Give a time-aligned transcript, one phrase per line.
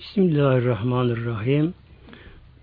[0.00, 1.74] Bismillahirrahmanirrahim.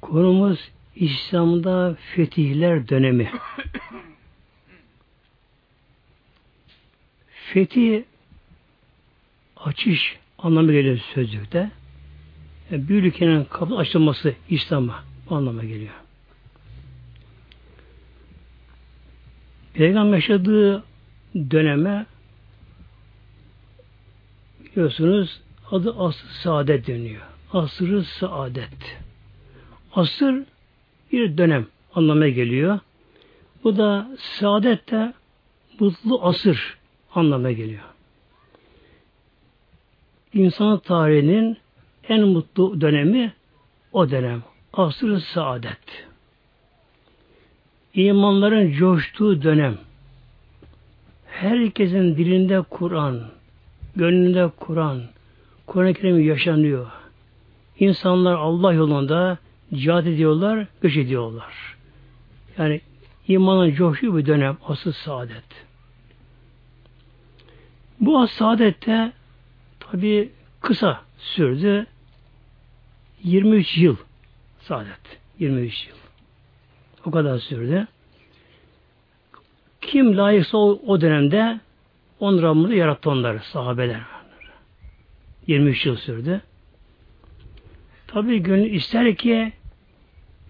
[0.01, 0.59] Konumuz
[0.95, 3.31] İslam'da fetihler dönemi.
[7.53, 8.03] Fetih
[9.57, 11.71] açış anlamı geliyor sözlükte.
[12.71, 15.93] Yani bir ülkenin kapı açılması İslam'a bu anlama geliyor.
[19.73, 20.83] Peygamber yaşadığı
[21.35, 22.05] döneme
[24.59, 27.21] biliyorsunuz adı asr saadet deniyor.
[27.53, 28.97] Asrı saadet.
[29.93, 30.43] Asır
[31.11, 32.79] bir dönem anlamına geliyor.
[33.63, 35.13] Bu da saadet de
[35.79, 36.77] mutlu asır
[37.15, 37.83] anlamına geliyor.
[40.33, 41.57] İnsan tarihinin
[42.09, 43.33] en mutlu dönemi
[43.91, 44.43] o dönem.
[44.73, 46.07] Asr-ı saadet.
[47.93, 49.77] İmanların coştuğu dönem.
[51.27, 53.21] Herkesin dilinde Kur'an,
[53.95, 55.01] gönlünde Kur'an,
[55.67, 56.87] Kur'an-ı Kerim yaşanıyor.
[57.79, 59.37] İnsanlar Allah yolunda
[59.73, 61.75] cihad ediyorlar, göç ediyorlar.
[62.57, 62.81] Yani
[63.27, 65.65] imanın coştuğu bir dönem asıl saadet.
[67.99, 69.11] Bu as saadette
[69.79, 71.85] tabi kısa sürdü.
[73.23, 73.95] 23 yıl
[74.59, 75.19] saadet.
[75.39, 75.95] 23 yıl.
[77.05, 77.87] O kadar sürdü.
[79.81, 81.59] Kim layıksa o, o dönemde
[82.19, 84.16] on Rabbimiz yarattı onları, sahabeler.
[85.47, 86.41] 23 yıl sürdü.
[88.07, 89.53] Tabi gönül ister ki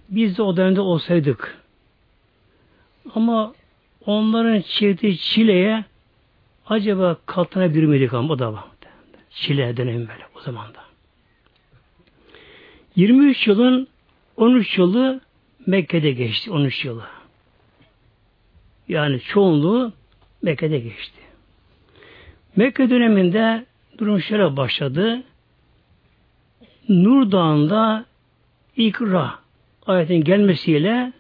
[0.10, 1.58] biz de o dönemde olsaydık.
[3.16, 3.54] Ama
[4.06, 5.86] onların çektiği çileye
[6.68, 8.64] acaba katlanabilir miydik ama o da var.
[9.32, 10.80] Çile dönemi böyle o zaman da.
[12.96, 13.88] 23 yılın
[14.38, 15.22] 13 yılı
[15.66, 16.52] Mekke'de geçti.
[16.52, 17.04] 13 yılı.
[18.88, 19.94] Yani çoğunluğu
[20.42, 21.20] Mekke'de geçti.
[22.56, 23.66] Mekke döneminde
[23.98, 25.24] durum şöyle başladı.
[26.90, 28.06] Nur Dağı'nda
[28.76, 29.40] ikra
[29.86, 31.14] ayetin gelmesiyle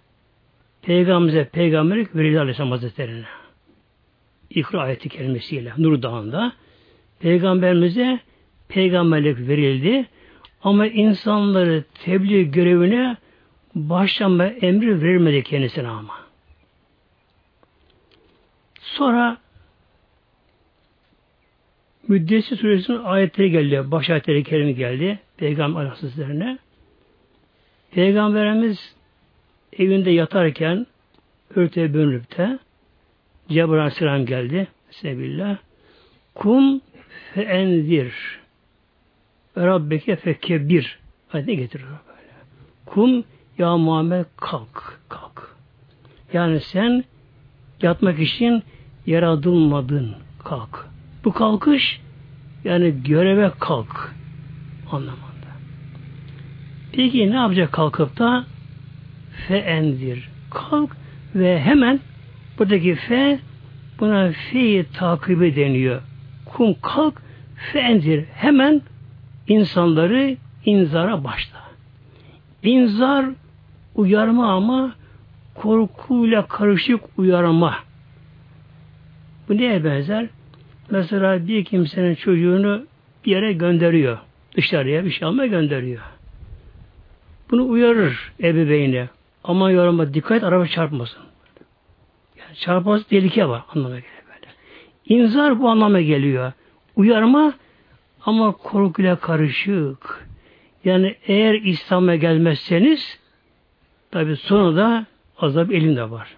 [0.81, 3.25] Peygamberimize peygamberlik verildi Aleyhisselam Hazretleri'ne.
[4.49, 6.53] İkra ayeti gelmesiyle Nur Dağı'nda
[7.19, 8.19] Peygamberimize
[8.67, 10.05] peygamberlik verildi.
[10.63, 13.17] Ama insanları tebliğ görevine
[13.75, 16.13] başlama emri verilmedi kendisine ama.
[18.81, 19.37] Sonra
[22.07, 23.91] Müddessir suresinin ayetleri geldi.
[23.91, 25.19] Baş ayetleri kerimi geldi.
[25.37, 26.57] Peygamber Aleyhisselam'ına.
[27.91, 28.95] Peygamberimiz
[29.77, 30.87] evinde yatarken
[31.55, 32.59] örtüye bölünüp de
[33.49, 34.67] Cebrail Aleyhisselam geldi.
[34.91, 35.57] Sebillah.
[36.35, 36.81] Kum
[37.33, 38.13] fe enzir.
[39.57, 40.99] Rabbeke fekkebir.
[41.33, 42.27] Ayetine getirir böyle.
[42.85, 43.23] Kum
[43.57, 44.99] ya Muhammed kalk.
[45.09, 45.55] Kalk.
[46.33, 47.03] Yani sen
[47.81, 48.63] yatmak için
[49.05, 50.15] yaratılmadın.
[50.43, 50.96] Kalk.
[51.27, 52.01] Bu kalkış
[52.63, 54.15] yani göreve kalk
[54.91, 55.51] anlamında.
[56.91, 58.45] Peki ne yapacak kalkıp da
[59.47, 60.29] fe endir.
[60.51, 60.97] Kalk
[61.35, 61.99] ve hemen
[62.59, 63.39] buradaki fe
[63.99, 66.01] buna fi takibi deniyor.
[66.45, 67.21] Kum kalk
[67.55, 68.25] fe endir.
[68.33, 68.81] Hemen
[69.47, 71.59] insanları inzara başla.
[72.63, 73.25] İnzar
[73.95, 74.95] uyarma ama
[75.55, 77.75] korkuyla karışık uyarma.
[79.49, 80.36] Bu neye benzer?
[80.89, 82.85] Mesela bir kimsenin çocuğunu
[83.25, 84.17] bir yere gönderiyor.
[84.55, 86.01] Dışarıya bir şey almaya gönderiyor.
[87.51, 89.09] Bunu uyarır ebeveyne.
[89.43, 91.23] Ama yoruma dikkat araba çarpmasın.
[92.39, 94.53] Yani çarpması tehlike var anlamına geliyor böyle.
[95.05, 96.51] İnzar bu anlama geliyor.
[96.95, 97.53] Uyarma
[98.25, 100.27] ama korkuyla karışık.
[100.83, 103.19] Yani eğer İslam'a gelmezseniz
[104.11, 105.05] tabi sonunda
[105.39, 106.36] azap elinde var.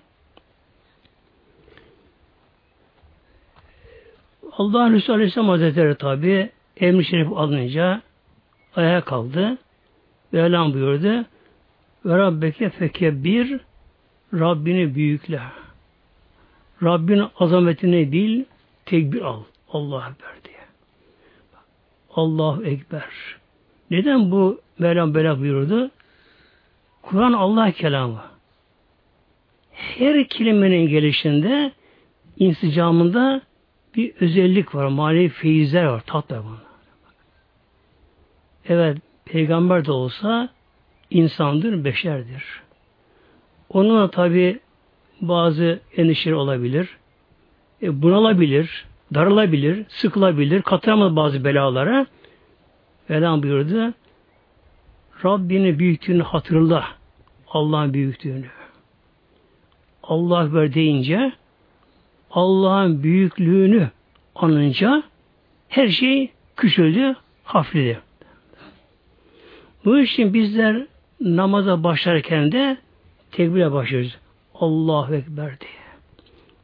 [4.59, 8.01] Allah Resulü Aleyhisselam Hazretleri tabi emri şerif alınca
[8.75, 9.57] ayağa kaldı.
[10.33, 11.25] Ve Elam buyurdu.
[12.05, 13.59] Ve Rabbeke fekebbir
[14.33, 15.41] Rabbini büyükle.
[16.83, 18.43] Rabbin azametini bil,
[18.85, 19.43] tekbir al.
[19.73, 20.65] Allah Ekber diye.
[22.15, 23.03] Allahu Ekber.
[23.91, 25.91] Neden bu Mevlam böyle buyurdu?
[27.01, 28.21] Kur'an Allah kelamı.
[29.71, 31.71] Her kelimenin gelişinde
[32.37, 33.41] insicamında
[33.95, 34.87] bir özellik var.
[34.87, 36.03] Manevi feyizler var.
[36.05, 36.43] Tat var.
[38.65, 40.49] Evet, peygamber de olsa
[41.09, 42.43] insandır, beşerdir.
[43.69, 44.59] Onun da tabi
[45.21, 46.97] bazı endişeleri olabilir.
[47.81, 52.05] E, bunalabilir, darılabilir, sıkılabilir, katıramaz bazı belalara.
[53.09, 53.93] Velan buyurdu.
[55.25, 56.85] Rabbini büyüklüğünü hatırla.
[57.47, 58.45] Allah'ın büyüklüğünü.
[60.03, 61.31] Allah ver deyince
[62.31, 63.89] Allah'ın büyüklüğünü
[64.35, 65.03] anınca
[65.69, 67.99] her şey küçüldü, hafifledi.
[69.85, 70.85] Bu için bizler
[71.21, 72.77] namaza başlarken de
[73.31, 74.17] tekbire başlıyoruz.
[74.55, 75.71] Allahu Ekber diye.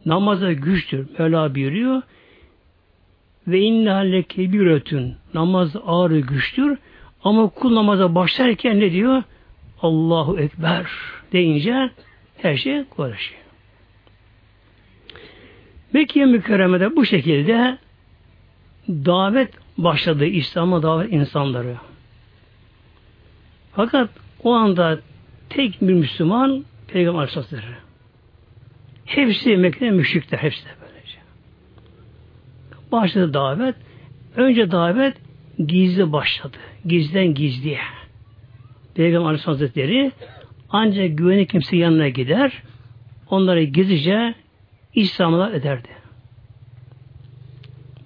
[0.05, 1.07] Namaza güçtür.
[1.19, 2.01] Mevla buyuruyor.
[3.47, 5.15] Ve inna lekebiretün.
[5.33, 6.77] Namaz ağır güçtür.
[7.23, 9.23] Ama kul namaza başlarken ne diyor?
[9.81, 10.85] Allahu Ekber
[11.31, 11.89] deyince
[12.37, 13.44] her şey kolaylaşıyor.
[15.95, 17.77] Mekke mükerremede bu şekilde
[18.89, 20.25] davet başladı.
[20.25, 21.75] İslam'a davet insanları.
[23.71, 24.09] Fakat
[24.43, 24.99] o anda
[25.49, 27.61] tek bir Müslüman Peygamber Aleyhisselatü
[29.05, 30.37] Hepsi Mekke'de müşrikler.
[30.37, 31.17] Hepsi de böylece.
[32.91, 33.75] Başladı davet.
[34.35, 35.17] Önce davet
[35.67, 36.57] gizli başladı.
[36.85, 37.79] Gizden gizliye.
[38.95, 40.11] Peygamber Aleyhisselatü Hazretleri
[40.69, 42.63] ancak güvenli kimse yanına gider.
[43.29, 44.35] Onları gizlice
[44.95, 45.89] İslam'la ederdi.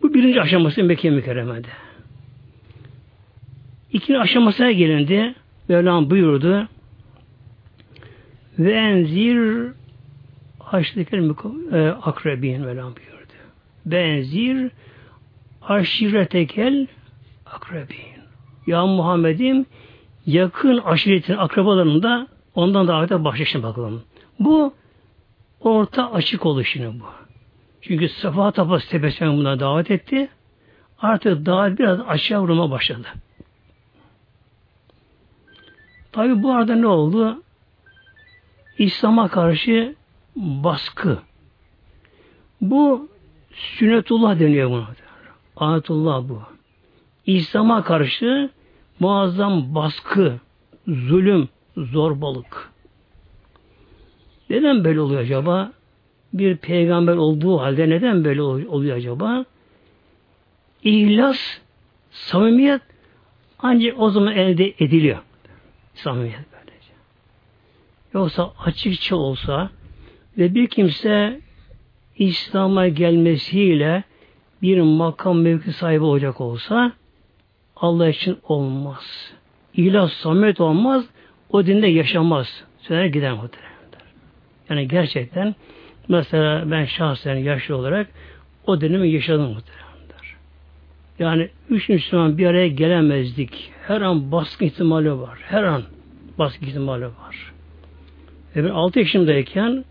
[0.01, 1.67] Bu birinci aşaması Mekke mükerremede.
[3.93, 5.35] İkinci aşamasına gelindi.
[5.67, 6.67] Mevlam buyurdu.
[8.59, 9.71] Ve enzir
[10.59, 11.29] haşrikel
[11.71, 13.33] e, akrabin Mevlam buyurdu.
[13.85, 14.71] Benzir
[15.61, 16.87] aşiretekel
[17.45, 18.19] akrabin.
[18.67, 19.65] Ya Muhammed'im
[20.25, 24.03] yakın aşiretin akrabalarında ondan davete başlayışın bakalım.
[24.39, 24.73] Bu
[25.61, 27.05] orta açık oluşunu bu.
[27.81, 30.29] Çünkü Safa Tapası tepesine buna davet etti.
[31.01, 33.07] Artık davet biraz aşağı vurma başladı.
[36.11, 37.43] Tabi bu arada ne oldu?
[38.77, 39.95] İslam'a karşı
[40.35, 41.19] baskı.
[42.61, 43.09] Bu
[43.51, 44.87] sünnetullah deniyor buna.
[45.55, 46.41] Ayetullah bu.
[47.25, 48.49] İslam'a karşı
[48.99, 50.39] muazzam baskı,
[50.87, 52.71] zulüm, zorbalık.
[54.49, 55.71] Neden böyle oluyor acaba?
[56.33, 59.45] Bir peygamber olduğu halde neden böyle oluyor acaba?
[60.83, 61.57] İhlas,
[62.11, 62.81] samimiyet
[63.59, 65.17] ancak o zaman elde ediliyor.
[65.93, 66.93] Samimiyet böylece.
[68.13, 69.69] Yoksa açıkça olsa
[70.37, 71.39] ve bir kimse
[72.17, 74.03] İslam'a gelmesiyle
[74.61, 76.91] bir makam mevki sahibi olacak olsa
[77.75, 79.33] Allah için olmaz.
[79.75, 81.05] İhlas, samimiyet olmaz,
[81.49, 82.63] o dinde yaşamaz.
[82.79, 83.68] Söyler gider muhtemelen.
[84.69, 85.55] Yani gerçekten
[86.07, 88.07] mesela ben şahsen yaşlı olarak
[88.65, 90.35] o dönemi yaşadım muhtemelenler.
[91.19, 93.71] Yani üç Müslüman bir araya gelemezdik.
[93.87, 95.39] Her an baskı ihtimali var.
[95.41, 95.83] Her an
[96.37, 97.53] baskı ihtimali var.
[98.55, 99.85] Ve ben 6 yaşımdayken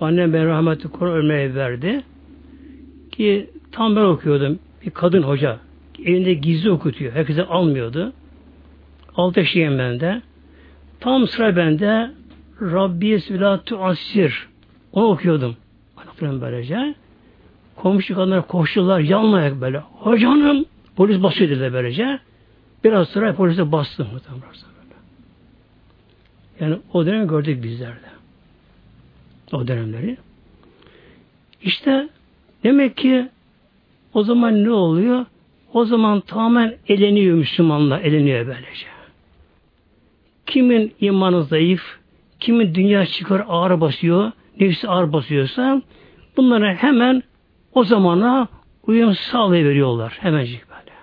[0.00, 2.02] annem ben rahmetli Kur'an ölmeye verdi.
[3.12, 4.58] Ki tam ben okuyordum.
[4.86, 5.58] Bir kadın hoca.
[6.04, 7.12] Elinde gizli okutuyor.
[7.12, 8.12] Herkese almıyordu.
[9.16, 10.22] 6 yaşındayım ben de.
[11.00, 12.10] Tam sıra bende
[12.72, 14.48] Rabbi Sülatu Asir
[14.92, 15.56] onu okuyordum.
[15.96, 16.94] Anlatıyorum böylece.
[17.76, 19.78] Komşu kadınlar koştular yanlayak böyle.
[19.78, 20.64] Hocanım
[20.96, 22.18] polis basıyor dedi böylece.
[22.84, 24.06] Biraz sonra polise bastı.
[26.60, 28.14] Yani o dönem gördük bizler de.
[29.52, 30.16] O dönemleri.
[31.62, 32.08] İşte
[32.64, 33.28] demek ki
[34.14, 35.26] o zaman ne oluyor?
[35.72, 38.86] O zaman tamamen eleniyor Müslümanlar, eleniyor böylece.
[40.46, 41.82] Kimin imanı zayıf,
[42.40, 45.82] kimin dünya çıkar ağır basıyor, nefsi ağır basıyorsa
[46.36, 47.22] bunlara hemen
[47.72, 48.48] o zamana
[48.86, 50.18] uyum sağlayıveriyorlar.
[50.20, 50.94] Hemencik böyle.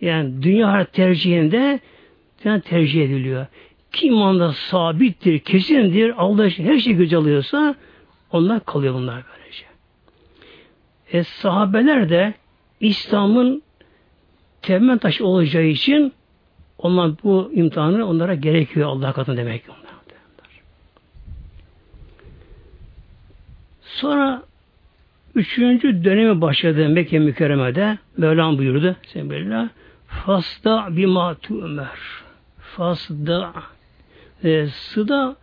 [0.00, 1.80] Yani dünya tercihinde
[2.44, 3.46] dünya tercih ediliyor.
[3.92, 7.74] Kim anda sabittir, kesindir, Allah her şey güzel alıyorsa
[8.32, 9.64] onlar kalıyor bunlar böylece.
[11.12, 12.34] E, sahabeler de
[12.80, 13.62] İslam'ın
[14.62, 16.12] temel taşı olacağı için
[16.78, 19.72] onlar bu imtihanı onlara gerekiyor Allah katında demek ki.
[23.82, 24.42] Sonra
[25.34, 27.98] üçüncü dönemi başladı Mekke mükerremede.
[28.16, 28.96] Mevlam buyurdu.
[29.06, 29.68] Sebebillah.
[30.06, 31.98] Fasda bima tu'mer.
[32.58, 33.52] Fasda
[34.44, 35.36] e, sıda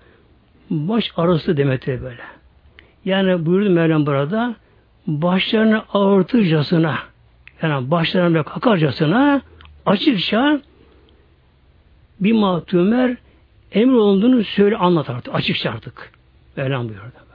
[0.70, 2.22] baş arası demektir böyle.
[3.06, 4.56] Yani buyurdu Mevlam burada
[5.08, 6.98] başlarını ağırtırcasına
[7.62, 9.42] yani başlarına kakarcasına
[9.86, 10.62] açıkça
[12.20, 13.18] bir matümer
[13.72, 15.36] emir olduğunu söyle anlat artık.
[15.36, 16.12] Açıkça artık.
[16.58, 17.26] Mevlam buyurdu.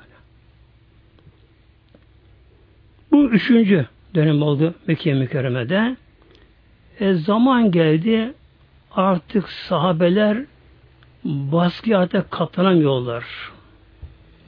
[3.13, 5.97] Bu üçüncü dönem oldu Mekke mükerremede.
[7.01, 8.33] E, zaman geldi
[8.93, 10.39] artık sahabeler
[11.25, 13.25] baskıya artık katlanamıyorlar.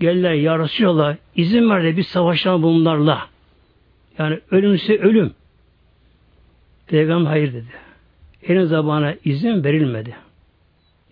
[0.01, 1.17] Gelirler yarışıyorlar.
[1.37, 3.27] İzin ver de bir savaşan bunlarla.
[4.19, 5.35] Yani ölümse ölüm.
[6.87, 7.73] Peygamber hayır dedi.
[8.49, 10.17] En zamana izin verilmedi.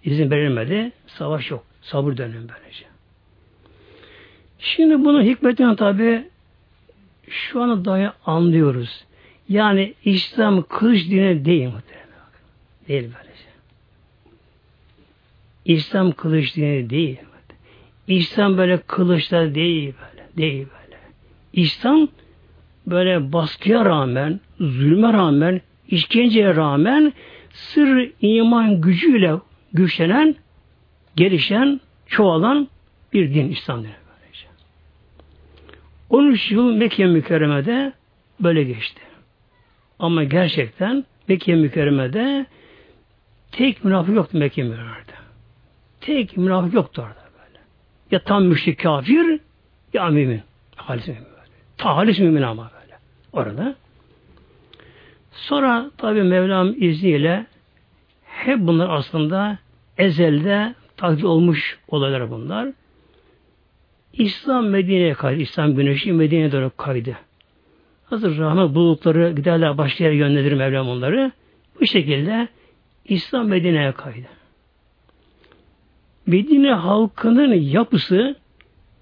[0.04, 0.92] İzin verilmedi.
[1.06, 1.64] Savaş yok.
[1.82, 2.84] Sabır dönemi böylece.
[4.58, 6.24] Şimdi bunun hikmetini tabi
[7.28, 9.04] şu anda dahi anlıyoruz.
[9.48, 12.10] Yani İslam kılıç dine değil muhtemelen.
[12.88, 13.50] Değil böylece.
[15.64, 17.18] İslam kılıç dini değil.
[18.06, 20.28] İslam böyle kılıçlar değil böyle.
[20.36, 20.98] Değil böyle.
[21.52, 22.08] İslam
[22.86, 27.12] böyle baskıya rağmen, zulme rağmen, işkenceye rağmen
[27.52, 29.34] sır iman gücüyle
[29.72, 30.34] güçlenen,
[31.16, 32.68] gelişen, çoğalan
[33.12, 34.00] bir din İslam dini.
[36.10, 37.92] 13 yıl Mekke mükerremede
[38.40, 39.02] böyle geçti.
[39.98, 42.46] Ama gerçekten Mekke mükerremede
[43.52, 45.12] tek münafık yoktu Mekke mükerremede.
[46.00, 47.58] Tek münafık yoktu orada böyle.
[48.10, 49.40] Ya tam müşrik kafir
[49.92, 50.42] ya mümin.
[50.76, 51.50] Halis mümin böyle.
[51.76, 52.98] Ta halis mümin ama böyle.
[53.32, 53.74] Orada.
[55.40, 57.46] Sonra tabi Mevlam izniyle
[58.24, 59.58] hep bunlar aslında
[59.98, 62.68] ezelde takdir olmuş olaylar bunlar.
[64.12, 65.40] İslam Medine'ye kaydı.
[65.40, 67.16] İslam güneşi Medine'ye doğru kaydı.
[68.04, 71.32] Hazır rahmet bulutları giderler başka yere yönlendirir Mevlam onları.
[71.80, 72.48] Bu şekilde
[73.04, 74.26] İslam Medine'ye kaydı.
[76.26, 78.36] Medine halkının yapısı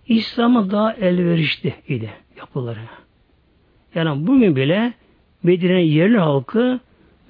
[0.07, 2.81] İslam'a daha elverişli idi yapıları.
[3.95, 4.93] Yani bugün bile
[5.43, 6.81] Medine yerli halkı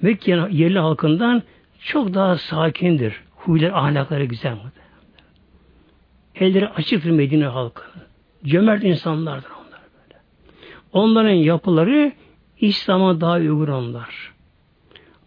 [0.01, 1.43] Mekke yerli halkından
[1.79, 3.21] çok daha sakindir.
[3.35, 4.57] Huylar, ahlakları güzel.
[6.35, 7.83] Elleri açıktır Medine halkı.
[8.45, 10.21] Cömert insanlardır onlar böyle.
[10.93, 12.11] Onların yapıları
[12.59, 14.33] İslam'a daha uygun onlar.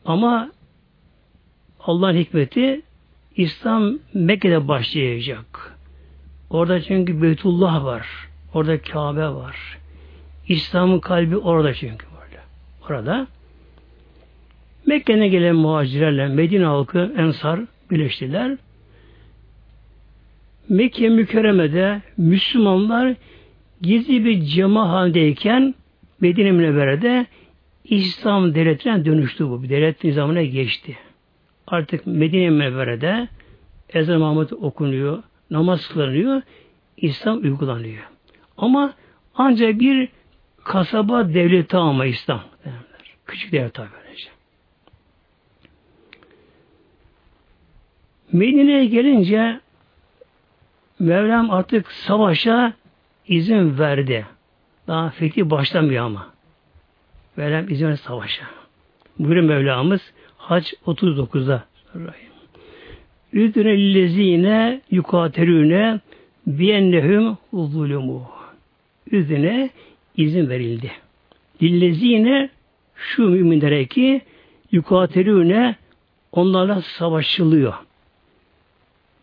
[0.05, 0.51] Ama
[1.81, 2.83] Allah'ın hikmeti
[3.37, 5.79] İslam Mekke'de başlayacak.
[6.51, 8.07] Orada çünkü Beytullah var.
[8.55, 9.79] Orada Kabe var.
[10.49, 12.12] İslam'ın kalbi orada çünkü.
[12.91, 13.27] Orada
[14.87, 17.61] Mekke'ne gelen muhacirlerle Medine halkı Ensar
[17.91, 18.57] birleştiler.
[20.69, 23.15] Mekke mükerremede Müslümanlar
[23.83, 25.75] gizli bir cema halindeyken
[26.21, 27.27] Medine Münevvere'de
[27.85, 29.63] İslam devletine dönüştü bu.
[29.63, 30.97] Bir devlet nizamına geçti.
[31.67, 33.29] Artık Medine Münevvere'de
[33.89, 36.43] ezan Mahmud okunuyor, namaz kılınıyor,
[36.97, 38.03] İslam uygulanıyor.
[38.57, 38.95] Ama
[39.35, 40.09] ancak bir
[40.65, 42.41] kasaba devleti ama İslam.
[43.27, 44.29] Küçük devlet tabi böylece.
[48.33, 49.61] Medine'ye gelince
[50.99, 52.73] Mevlam artık savaşa
[53.29, 54.27] izin verdi.
[54.87, 56.29] Daha fethi başlamıyor ama.
[57.37, 58.45] Mevlam izin verdi savaşa.
[59.19, 61.65] Buyurun Mevlamız Hac 39'da.
[63.33, 66.01] Üdüne lillezine yukaterüne
[66.47, 68.21] biyennehum zulümü.
[69.11, 69.71] Üdüne
[70.17, 70.93] izin verildi.
[71.63, 72.51] Lillezine
[72.97, 74.21] şu müminlere ki
[74.73, 75.77] yukaterüne
[76.33, 77.75] onlarla savaşılıyor.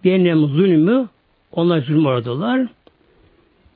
[0.03, 1.07] Biyennehum zulmü
[1.51, 2.67] onlar zulüm aradılar.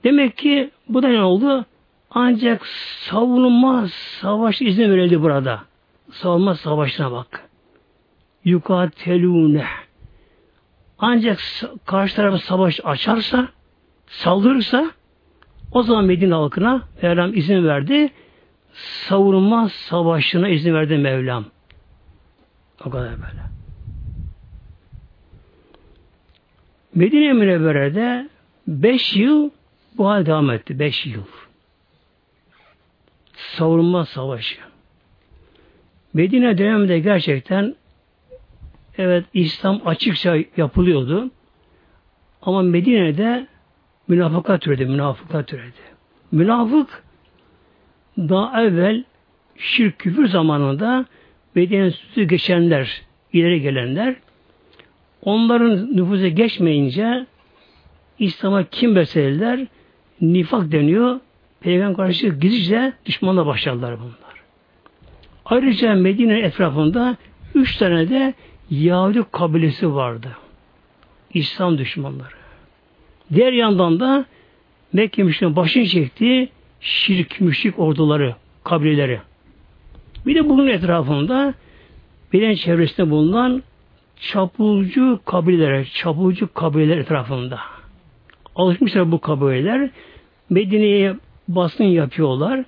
[0.04, 1.66] Demek ki bu da ne oldu?
[2.12, 2.68] Ancak
[3.10, 3.88] savunma
[4.22, 5.64] savaş izni verildi burada.
[6.12, 7.50] Savunma savaşına bak.
[8.46, 9.66] Yukatelune.
[11.00, 11.40] Ancak
[11.86, 13.48] karşı tarafı savaş açarsa,
[14.08, 14.92] saldırırsa
[15.74, 18.12] o zaman Medine halkına Mevlam izin verdi.
[18.74, 21.46] Savunma savaşına izin verdi Mevlam.
[22.86, 23.44] O kadar böyle.
[26.96, 28.30] Medine Münevvere'de
[28.68, 29.50] beş yıl
[29.98, 30.80] bu hal devam etti.
[30.80, 31.24] Beş yıl.
[33.34, 34.60] Savunma savaşı.
[36.14, 37.76] Medine döneminde gerçekten
[38.98, 41.32] evet İslam açıkça yapılıyordu.
[42.42, 43.48] Ama Medine'de
[44.08, 45.72] münafıka türedi, münafıka türedi.
[46.32, 47.04] Münafık
[48.18, 49.04] daha evvel
[49.58, 51.06] şirk küfür zamanında
[51.56, 53.02] Medine'nin sütü geçenler,
[53.34, 54.16] ileri gelenler
[55.26, 57.26] Onların nüfuza geçmeyince
[58.20, 59.68] İslam'a kim beslediler?
[60.22, 61.20] Nifak deniyor.
[61.62, 64.44] Peygamber karşı gizlice düşmanla başladılar bunlar.
[65.46, 67.18] Ayrıca Medine etrafında
[67.56, 68.34] üç tane de
[68.70, 70.28] Yahudi kabilesi vardı.
[71.34, 72.43] İslam düşmanları.
[73.34, 74.26] Diğer yandan da
[74.94, 76.50] Mekke müşriklerin başını çektiği
[76.82, 79.20] şirk, müşrik orduları, kabileleri.
[80.26, 81.54] Bir de bunun etrafında
[82.34, 83.64] bilen çevresinde bulunan
[84.20, 87.60] çapulcu kabileler, çapulcu kabileler etrafında.
[88.56, 89.90] Alışmışlar bu kabileler.
[90.50, 91.16] Medine'ye
[91.48, 92.66] basın yapıyorlar.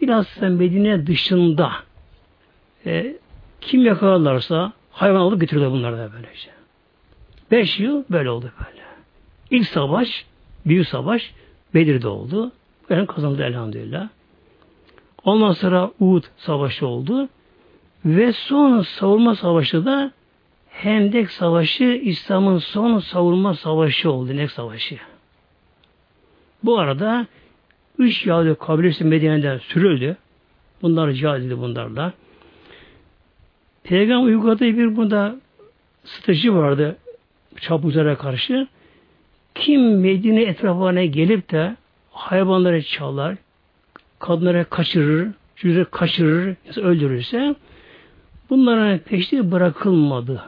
[0.00, 1.72] Biraz Medine dışında
[2.86, 3.16] e,
[3.60, 6.50] kim yakalarlarsa hayvan alıp götürüyorlar bunlar da böylece.
[7.50, 8.81] Beş yıl böyle oldu böyle.
[9.52, 10.24] İlk savaş,
[10.66, 11.32] büyük savaş
[11.74, 12.52] Bedir'de oldu.
[12.90, 14.08] Ben kazandı elhamdülillah.
[15.24, 17.28] Ondan sonra Uhud savaşı oldu.
[18.04, 20.12] Ve son savunma savaşı da
[20.68, 24.30] Hendek Savaşı İslam'ın son savunma savaşı oldu.
[24.30, 24.98] Hendek Savaşı.
[26.64, 27.26] Bu arada
[27.98, 30.16] üç Yahudi kabilesi Medine'den sürüldü.
[30.82, 32.12] Bunlar cihad edildi bunlarla.
[33.84, 35.36] Peygamber uyguladığı bir bunda
[36.04, 36.96] strateji vardı
[37.60, 38.68] çapuzlara karşı.
[39.54, 41.76] Kim Medine etrafına gelip de
[42.10, 43.36] hayvanları çalar,
[44.18, 47.54] kadınları kaçırır, çocukları kaçırır, öldürürse
[48.50, 50.42] bunların peşi bırakılmadı.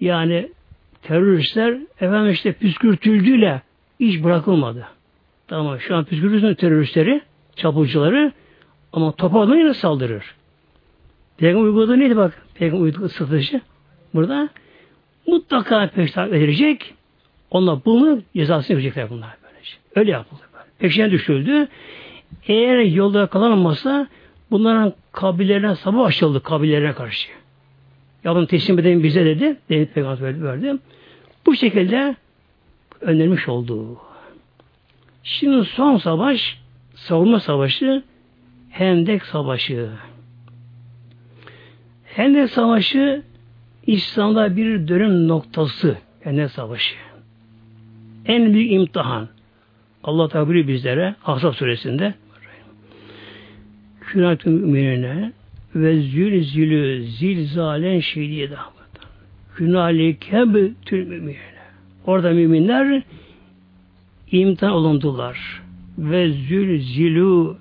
[0.00, 0.48] Yani
[1.02, 3.62] teröristler efendim işte püskürtüldüğüyle
[3.98, 4.86] iş bırakılmadı.
[5.48, 7.22] Tamam şu an püskürtürsün teröristleri,
[7.56, 8.32] çapulcuları
[8.92, 10.34] ama toparlanır yine saldırır.
[11.36, 12.46] Peygamber uyguladığı neydi bak?
[12.54, 13.60] Peygamber uyguladığı strateji.
[14.14, 14.48] Burada
[15.26, 16.94] mutlaka peşten verecek.
[17.52, 19.72] Onlar bunu cezasını verecekler bunlar böylece.
[19.96, 20.40] Öyle yapıldı.
[20.54, 20.64] Böyle.
[20.78, 21.68] Peşine düşüldü.
[22.46, 24.08] Eğer yolda kalanmazsa
[24.50, 27.28] bunların kabilelerine sabah açıldı kabilelerine karşı.
[28.24, 29.56] Ya bunu teslim edelim bize dedi.
[29.68, 30.76] Dedi Peygamber verdi.
[31.46, 32.16] Bu şekilde
[33.00, 33.98] önermiş oldu.
[35.22, 36.60] Şimdi son savaş
[36.94, 38.02] savunma savaşı
[38.70, 39.90] Hendek Savaşı.
[42.04, 43.22] Hendek Savaşı
[43.86, 47.11] İslam'da bir dönüm noktası Hendek Savaşı.
[48.26, 49.28] En büyük imtihan.
[50.04, 52.14] Allah tabiri bizlere Ahzab suresinde
[54.00, 55.32] Künatü müminine
[55.74, 58.56] ve zül zülü zilzalen şedide
[59.54, 60.44] Künalike
[60.84, 61.62] tüm müminine.
[62.06, 63.02] Orada müminler
[64.30, 65.62] imtihan olundular.
[65.98, 67.56] Ve zül zilü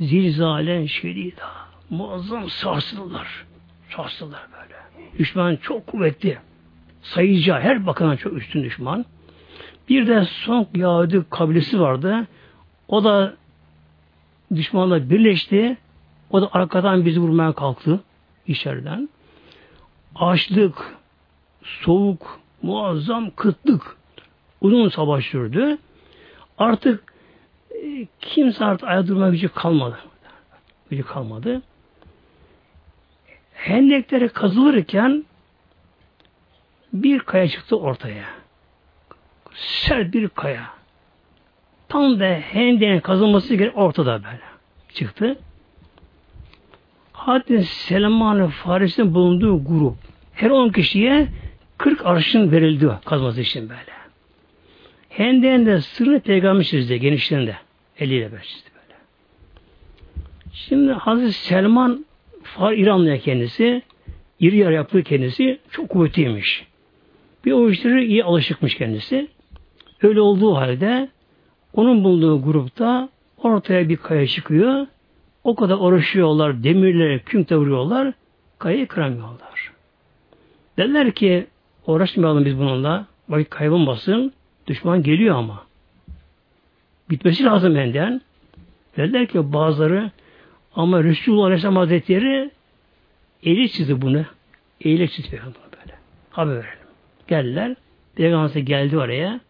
[0.00, 1.50] zilzalen şedida.
[1.90, 3.28] Muazzam sarsıldılar.
[3.96, 5.08] Sarsıldılar böyle.
[5.18, 6.38] Düşman çok kuvvetli.
[7.02, 9.04] Sayıca her bakımdan çok üstün düşman.
[9.92, 12.26] Bir de son Yahudi kabilesi vardı.
[12.88, 13.34] O da
[14.54, 15.76] düşmanla birleşti.
[16.30, 18.00] O da arkadan bizi vurmaya kalktı
[18.46, 19.08] içeriden.
[20.14, 20.96] Açlık,
[21.62, 23.96] soğuk, muazzam kıtlık
[24.60, 25.78] uzun savaş sürdü.
[26.58, 27.14] Artık
[27.70, 29.98] e, kimse artık ayağa durma gücü kalmadı.
[30.90, 31.62] Gücü kalmadı.
[33.54, 35.24] Hendekleri kazılırken
[36.92, 38.41] bir kaya çıktı ortaya.
[39.54, 40.70] Sert bir kaya.
[41.88, 44.40] Tam da hendeğin kazılması gerek ortada böyle
[44.94, 45.38] çıktı.
[47.12, 49.96] Hatta Selman-ı Faris'in bulunduğu grup
[50.32, 51.28] her 10 kişiye
[51.78, 53.92] 40 arşın verildi kazması için böyle.
[55.08, 57.56] Hendeğin de sırrı peygamber çizdi genişliğinde.
[57.98, 58.98] Eliyle böyle çizdi böyle.
[60.52, 62.06] Şimdi Hazreti Selman
[62.42, 63.82] Far İranlıya kendisi
[64.40, 66.66] iri yarı yaptığı kendisi çok kuvvetliymiş.
[67.44, 69.28] Bir o işleri iyi alışıkmış kendisi.
[70.02, 71.08] Öyle olduğu halde
[71.74, 73.08] onun bulunduğu grupta
[73.42, 74.86] ortaya bir kaya çıkıyor.
[75.44, 78.12] O kadar uğraşıyorlar, demirlere künkte vuruyorlar,
[78.58, 79.72] kayayı kıramıyorlar.
[80.78, 81.46] Derler ki
[81.86, 84.32] uğraşmayalım biz bununla, vakit kaybolmasın,
[84.66, 85.62] düşman geliyor ama.
[87.10, 88.20] Bitmesi lazım benden.
[88.96, 90.10] Derler ki bazıları
[90.74, 92.50] ama Resulullah Aleyhisselam Hazretleri
[93.42, 94.24] eli çizdi bunu.
[94.80, 95.94] Eyle çizdi böyle.
[96.30, 96.78] Haber verelim.
[97.28, 97.76] Geldiler.
[98.14, 99.40] Peygamber geldi oraya.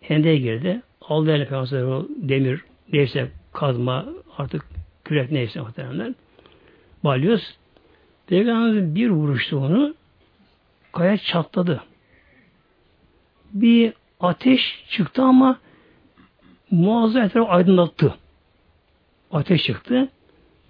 [0.00, 0.82] Hende'ye girdi.
[1.00, 2.60] Aldı eline Peygamber o demir
[2.92, 4.06] neyse kazma
[4.38, 4.64] artık
[5.04, 6.16] kürek neyse muhtemelen.
[7.04, 7.56] Balyoz.
[8.26, 9.94] Peygamber bir vuruştu onu.
[10.92, 11.82] Kaya çatladı.
[13.52, 15.58] Bir ateş çıktı ama
[16.70, 18.14] muazzam etrafı aydınlattı.
[19.32, 20.08] Ateş çıktı.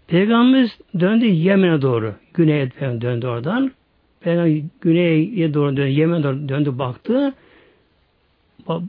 [0.06, 2.14] Peygamberimiz döndü Yemen'e doğru.
[2.34, 3.72] Güney'e döndü oradan.
[4.20, 5.90] Peygamber güneye doğru döndü.
[5.90, 7.34] Yemen'e doğru döndü baktı.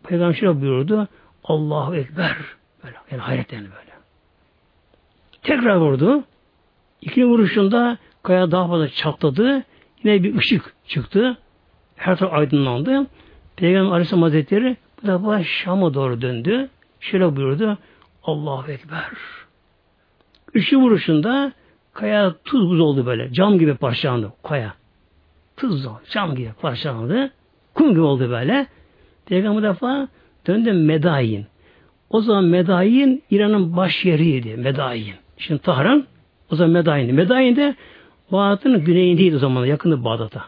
[0.04, 1.08] Peygamber şöyle buyurdu.
[1.44, 2.36] Allahu Ekber.
[2.84, 3.92] Böyle, yani hayretten böyle.
[5.44, 6.24] Tekrar vurdu.
[7.02, 9.64] İkinci vuruşunda kaya daha fazla çatladı.
[10.04, 11.38] Yine bir ışık çıktı.
[11.96, 13.08] Her taraf aydınlandı.
[13.56, 16.70] Peygamber Aleyhisselam Hazretleri bu defa Şam'a doğru döndü.
[17.00, 17.78] Şöyle buyurdu.
[18.24, 19.04] Allahu Ekber.
[20.54, 21.54] Üçü vuruşunda
[21.94, 23.34] kaya tuz buz oldu böyle.
[23.34, 24.74] Cam gibi parçalandı kaya.
[25.58, 25.88] Tuz.
[26.10, 27.32] Cam gibi parçalandı.
[27.74, 28.68] Kum gibi oldu böyle.
[29.32, 30.08] Peygamber defa
[30.48, 31.46] döndü Medayin.
[32.10, 34.58] O zaman Medayin İran'ın baş yeriydi.
[34.58, 35.16] Medayin.
[35.38, 36.08] Şimdi Tahran
[36.52, 37.14] o zaman Medayin'di.
[37.14, 37.76] Medayin de
[38.32, 39.66] Bağdat'ın güneyindeydi o zaman.
[39.66, 40.46] Yakında Bağdat'a.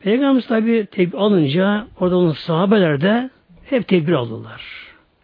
[0.00, 3.30] Peygamber tabi tedbir alınca orada olan sahabeler de
[3.64, 4.62] hep tedbir aldılar.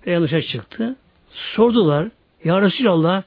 [0.02, 0.96] Peygamber çıktı.
[1.30, 2.08] Sordular.
[2.44, 3.22] Ya Resulallah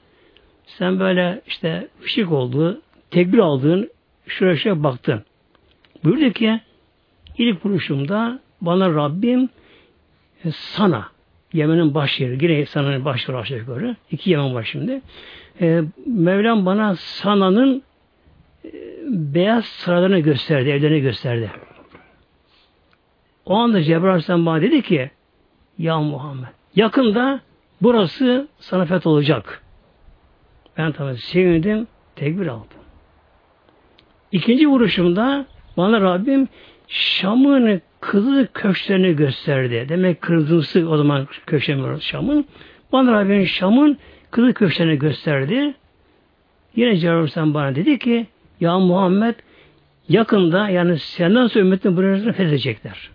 [0.65, 3.89] sen böyle işte ışık oldu, tekbir aldın,
[4.27, 5.23] şuraya şuraya baktın.
[6.03, 6.59] Buyurdu ki
[7.39, 9.49] ilk vuruşumda bana Rabbim
[10.45, 11.07] e, sana
[11.53, 13.95] Yemen'in baş yeri, yine Sana'nın baş yeri aşağı yukarı.
[14.11, 15.01] İki Yemen var şimdi.
[15.61, 17.83] E, Mevlam bana Sana'nın
[18.65, 18.71] e,
[19.09, 21.51] beyaz sıralarını gösterdi, evlerini gösterdi.
[23.45, 25.11] O anda Cebrail Aleyhisselam bana dedi ki
[25.77, 27.41] Ya Muhammed yakında
[27.81, 29.63] Burası sana feth olacak.
[30.77, 31.87] Ben tabi sevindim.
[32.15, 32.67] Tekbir aldım.
[34.31, 35.45] İkinci vuruşumda
[35.77, 36.47] bana Rabbim
[36.89, 39.85] Şam'ın kızıl köşklerini gösterdi.
[39.89, 42.45] Demek kırmızısı o zaman köşem Şam'ın.
[42.91, 43.97] Bana Rabbim Şam'ın
[44.31, 45.73] kızıl köşklerini gösterdi.
[46.75, 48.27] Yine Cenab-ı bana dedi ki
[48.59, 49.35] ya Muhammed
[50.09, 53.09] yakında yani senden sonra ümmetin burasını fethedecekler.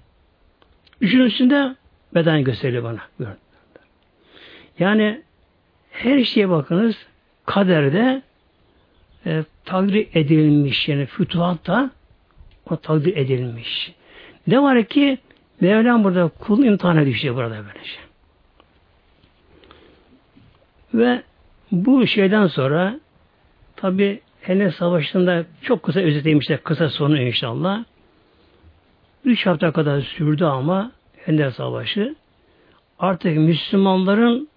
[1.01, 1.75] Üçüncüsünde
[2.15, 3.01] beden gösteriliyor bana.
[4.79, 5.23] Yani
[5.91, 6.97] her şeye bakınız
[7.47, 8.23] kaderde
[9.27, 11.91] e, takdir edilmiş yani fütuhatta
[12.70, 13.92] o takdir edilmiş.
[14.46, 15.18] Ne var ki
[15.61, 17.98] Mevlam burada kul imtihana düşüyor burada böylece.
[20.94, 21.22] Ve
[21.72, 23.00] bu şeyden sonra
[23.77, 27.85] tabi Hennes Savaşı'nda çok kısa özetleymişler kısa sonu inşallah.
[29.24, 32.14] Üç hafta kadar sürdü ama Hennes Savaşı
[32.98, 34.48] artık Müslümanların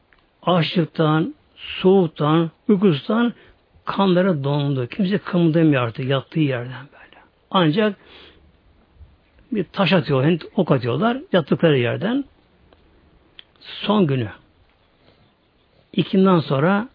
[0.42, 3.34] açlıktan, soğuktan, uykusuzdan
[3.86, 4.88] kanları dondu.
[4.88, 6.88] Kimse kımıldamıyor artık yattığı yerden.
[7.52, 7.96] Ancak
[9.52, 12.26] bir taş atıyor, ok atıyorlar yattıkları yerden.
[13.60, 14.30] Son günü.
[15.94, 16.90] İkinden sonra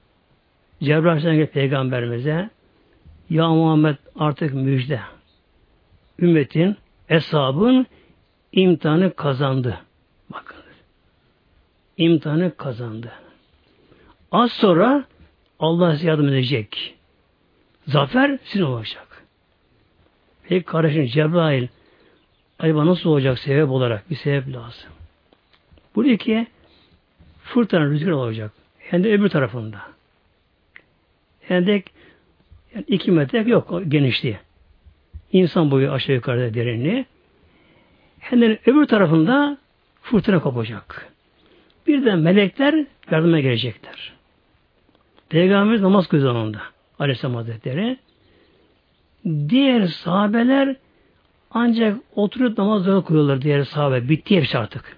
[0.83, 2.51] Cebrail Aleyhisselam peygamberimize
[3.31, 5.01] Ya Muhammed artık müjde.
[6.19, 6.77] Ümmetin,
[7.09, 7.87] eshabın
[8.53, 9.79] imtihanı kazandı.
[10.33, 10.57] Bakın.
[11.97, 13.13] İmtihanı kazandı.
[14.33, 15.05] Az sonra
[15.59, 16.95] Allah size yardım edecek.
[17.87, 19.12] Zafer sizin olacak.
[20.53, 21.69] Peki kardeşim Cebrail
[22.59, 24.11] acaba nasıl olacak sebep olarak?
[24.11, 24.91] Bir sebep lazım.
[25.95, 26.47] Bu iki
[27.43, 28.53] fırtına rüzgar olacak.
[28.79, 29.81] Hem de öbür tarafında.
[31.41, 31.91] Hendek
[32.75, 34.39] yani iki metre yok genişliği.
[35.33, 37.07] İnsan boyu aşağı yukarıda derinliği.
[38.19, 39.59] Hem de öbür tarafında
[40.03, 41.13] fırtına kopacak.
[41.87, 44.13] Bir de melekler yardıma gelecekler.
[45.29, 46.63] Peygamberimiz namaz kılıyor zamanında.
[46.99, 47.99] Aleyhisselam Hazretleri.
[49.25, 50.77] Diğer sahabeler
[51.51, 54.09] ancak oturup namazları kılıyorlar diğer sahabe.
[54.09, 54.97] Bitti hepsi artık.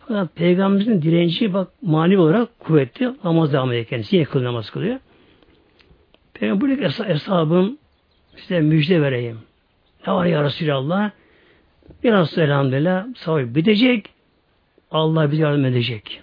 [0.00, 4.16] Fakat Peygamberimizin direnci bak mani olarak kuvvetli namaz devam ediyor kendisi.
[4.16, 4.98] Yine kılıyor namaz kılıyor.
[6.34, 7.78] Peygamber es hesabım
[8.36, 9.38] size müjde vereyim.
[10.06, 11.10] Ne var ya Resulallah?
[12.04, 14.10] Biraz elhamdülillah savaş bitecek.
[14.90, 16.22] Allah bize yardım edecek.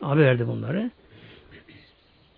[0.00, 0.90] Haber verdi bunları.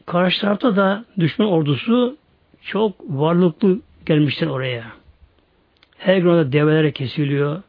[0.07, 2.17] Karşı tarafta da düşman ordusu
[2.64, 4.85] çok varlıklı gelmişler oraya.
[5.98, 7.62] Her gün orada develere kesiliyor,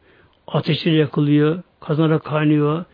[0.48, 2.86] ateşler yakılıyor, kazanlara kaynıyor,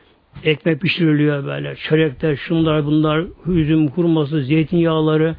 [0.44, 5.36] ekmek pişiriliyor böyle, çörekler, şunlar bunlar, üzüm, kurması, zeytinyağları,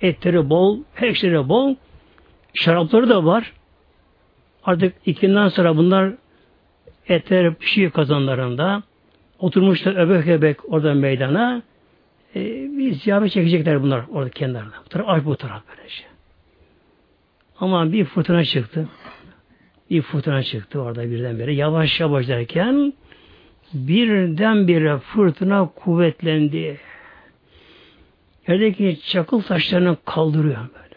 [0.00, 1.74] etleri bol, her şeyleri bol,
[2.54, 3.52] şarapları da var.
[4.64, 6.12] Artık ikinden sonra bunlar
[7.08, 8.82] etler pişiyor kazanlarında.
[9.38, 11.62] Oturmuşlar öbek öbek orada meydana.
[12.36, 12.40] E,
[12.78, 14.74] bir ziyafet çekecekler bunlar orada kenarda.
[14.84, 16.04] Bu taraf aç bu taraf böylece.
[17.60, 18.88] Ama bir fırtına çıktı.
[19.90, 21.54] Bir fırtına çıktı orada birdenbire.
[21.54, 22.92] Yavaş yavaş derken
[23.74, 26.78] birdenbire fırtına kuvvetlendi.
[28.48, 30.94] Yerdeki çakıl taşlarını kaldırıyor böyle.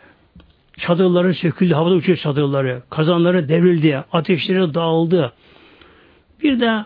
[0.78, 2.82] Çadırları söküldü, havada uçuyor çadırları.
[2.90, 5.34] Kazanları devrildi, ateşleri dağıldı.
[6.44, 6.86] Bir de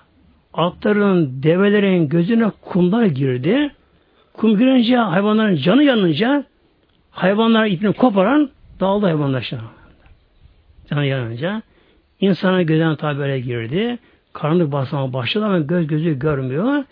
[0.54, 3.72] atların, develerin gözüne kumlar girdi.
[4.40, 6.44] Kum girince hayvanların canı yanınca
[7.12, 8.50] hayvanlar ipini koparan
[8.80, 9.62] dağıldı hayvanlar şimdi.
[10.90, 11.62] Canı yanınca
[12.20, 14.00] insana gözden tabi girdi.
[14.34, 16.84] Karanlık basmaya başladı ama göz gözü görmüyor.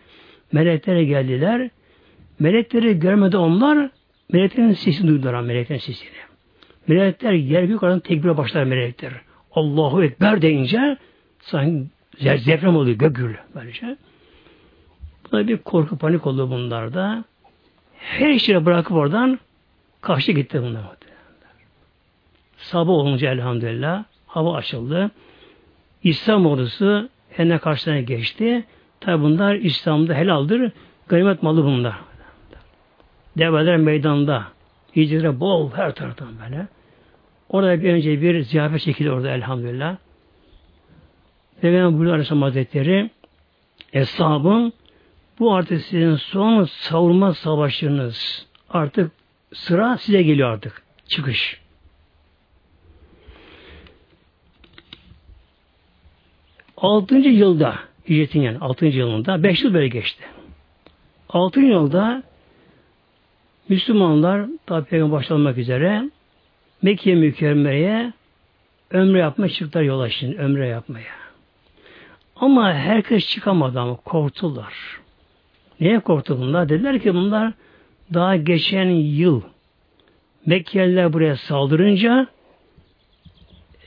[0.51, 1.69] Meleklere geldiler.
[2.39, 3.89] Melekleri görmedi onlar.
[4.33, 6.09] Meleklerin sesini duydular meleklerin sesini.
[6.87, 9.13] Melekler yer yukarıdan tekbire başlar melekler.
[9.51, 10.97] Allahu Ekber deyince
[11.39, 11.83] sanki
[12.21, 13.97] Deprem oluyor, gök gürlüyor böylece.
[15.31, 17.23] Buna bir korku panik oldu bunlarda.
[17.97, 19.39] Her şeyi bırakıp oradan
[20.01, 20.83] kaçtı gitti bunlar.
[22.57, 25.11] Sabah olunca elhamdülillah hava açıldı.
[26.03, 28.65] İslam ordusu henüz karşılarına geçti.
[28.99, 30.71] Tabi bunlar İslam'da helaldir.
[31.07, 31.95] Ganimet malı bunlar.
[33.37, 34.43] Develer meydanda.
[34.95, 36.67] Hicre bol her taraftan böyle.
[37.49, 39.97] Orada bir önce bir ziyafet çekildi orada elhamdülillah.
[41.61, 43.09] Peygamber buyuruyor Aleyhisselam Hazretleri
[43.93, 44.71] Eshabım
[45.39, 48.47] bu artık sizin son savurma savaşınız.
[48.69, 49.11] Artık
[49.53, 50.83] sıra size geliyor artık.
[51.07, 51.61] Çıkış.
[56.77, 60.23] Altıncı yılda hicretin yani altıncı yılında beş yıl böyle geçti.
[61.29, 62.23] Altıncı yılda
[63.69, 66.09] Müslümanlar tabi peygamber başlamak üzere
[66.81, 68.13] Mekke mükerremeye
[68.91, 71.13] ömre yapmaya çıktılar yola şimdi ömre yapmaya.
[72.35, 74.73] Ama herkes çıkamadı ama korktular.
[75.79, 76.69] Niye korktu bunlar?
[76.69, 77.53] Dediler ki bunlar
[78.13, 79.41] daha geçen yıl
[80.47, 82.27] Mekkeliler buraya saldırınca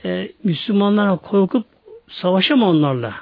[0.05, 1.65] e, Müslümanlar korkup
[2.07, 3.13] savaşama onlarla.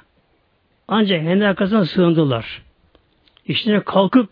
[0.88, 2.62] Ancak kendi arkasından sığındılar.
[3.46, 4.30] İşte kalkıp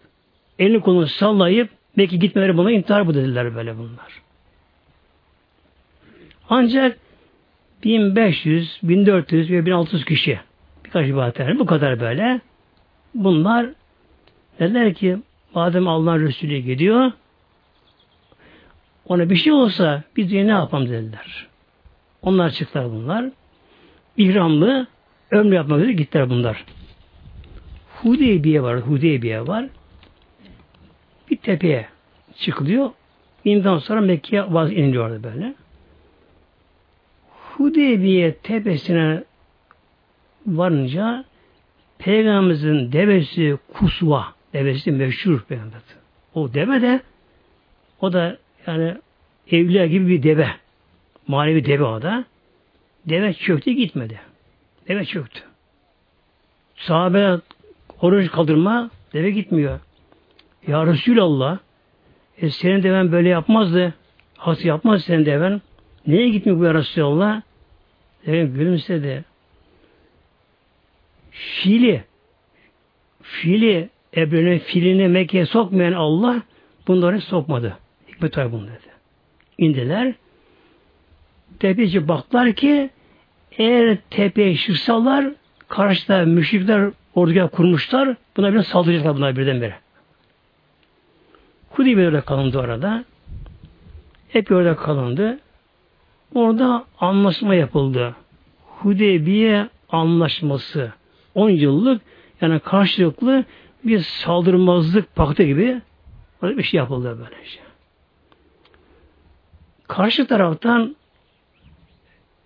[0.60, 4.22] elini kolunu sallayıp belki gitmeleri buna intihar bu dediler böyle bunlar.
[6.50, 6.98] Ancak
[7.84, 10.40] 1500, 1400 ve 1600 kişi
[10.86, 12.42] birkaç ibadet bu kadar böyle.
[13.16, 13.70] Bunlar
[14.60, 15.18] dediler ki
[15.54, 17.12] madem Allah'ın Resulü gidiyor
[19.08, 21.48] ona bir şey olsa biz ne yapalım dediler.
[22.22, 23.26] Onlar çıktılar bunlar.
[24.18, 24.88] İhramlı
[25.32, 26.66] ömrü yapmak üzere gittiler bunlar.
[28.02, 29.66] Hudeybiye var, Hudeybiye var.
[31.32, 31.88] Bir tepeye
[32.36, 32.90] çıkılıyor.
[33.46, 35.54] İnden sonra Mekke'ye vaz iniliyordu böyle.
[37.58, 39.24] Hudeybiye tepesine
[40.48, 41.26] varınca
[42.00, 44.26] Peygamberimizin devesi Kusva,
[44.58, 45.82] devesi meşhur peygamber.
[46.34, 47.02] O deve de
[48.02, 48.96] o da yani
[49.52, 50.48] evliya gibi bir deve.
[51.28, 52.26] Manevi deve o da.
[53.06, 54.20] Deve çöktü gitmedi.
[54.88, 55.42] Deve çöktü.
[56.76, 57.38] Sahabe
[58.02, 59.80] oruç kaldırma deve gitmiyor.
[60.68, 61.60] Ya Resulallah
[62.38, 63.94] e, senin deven böyle yapmazdı.
[64.38, 65.62] Hası yapmaz senin deven.
[66.08, 67.42] Neye gitmiyor bu ya Resulallah?
[68.26, 69.26] Deve gülümsedi.
[71.32, 72.04] Fili
[73.22, 76.42] fili Ebre'nin filini Mekke'ye sokmayan Allah
[76.88, 77.78] bunları sokmadı.
[78.08, 78.92] Hikmet var bunu dedi.
[79.58, 80.14] İndiler.
[81.60, 82.90] Tepeci baktılar ki
[83.52, 85.26] eğer tepeye çıksalar
[85.68, 88.16] karşıda müşrikler orduya kurmuşlar.
[88.38, 89.76] Buna bir saldıracaklar bunlar birdenbire.
[91.70, 93.04] Hudeybiye orada kalındı orada.
[94.30, 95.40] Hep orada kalındı.
[96.36, 98.16] Orada anlaşma yapıldı.
[98.66, 100.92] Hudeybiye anlaşması.
[101.36, 102.02] 10 yıllık
[102.42, 103.46] yani karşılıklı
[103.84, 105.82] bir saldırmazlık paktı gibi
[106.44, 107.62] bir şey yapıldı böyle şey.
[109.88, 110.96] Karşı taraftan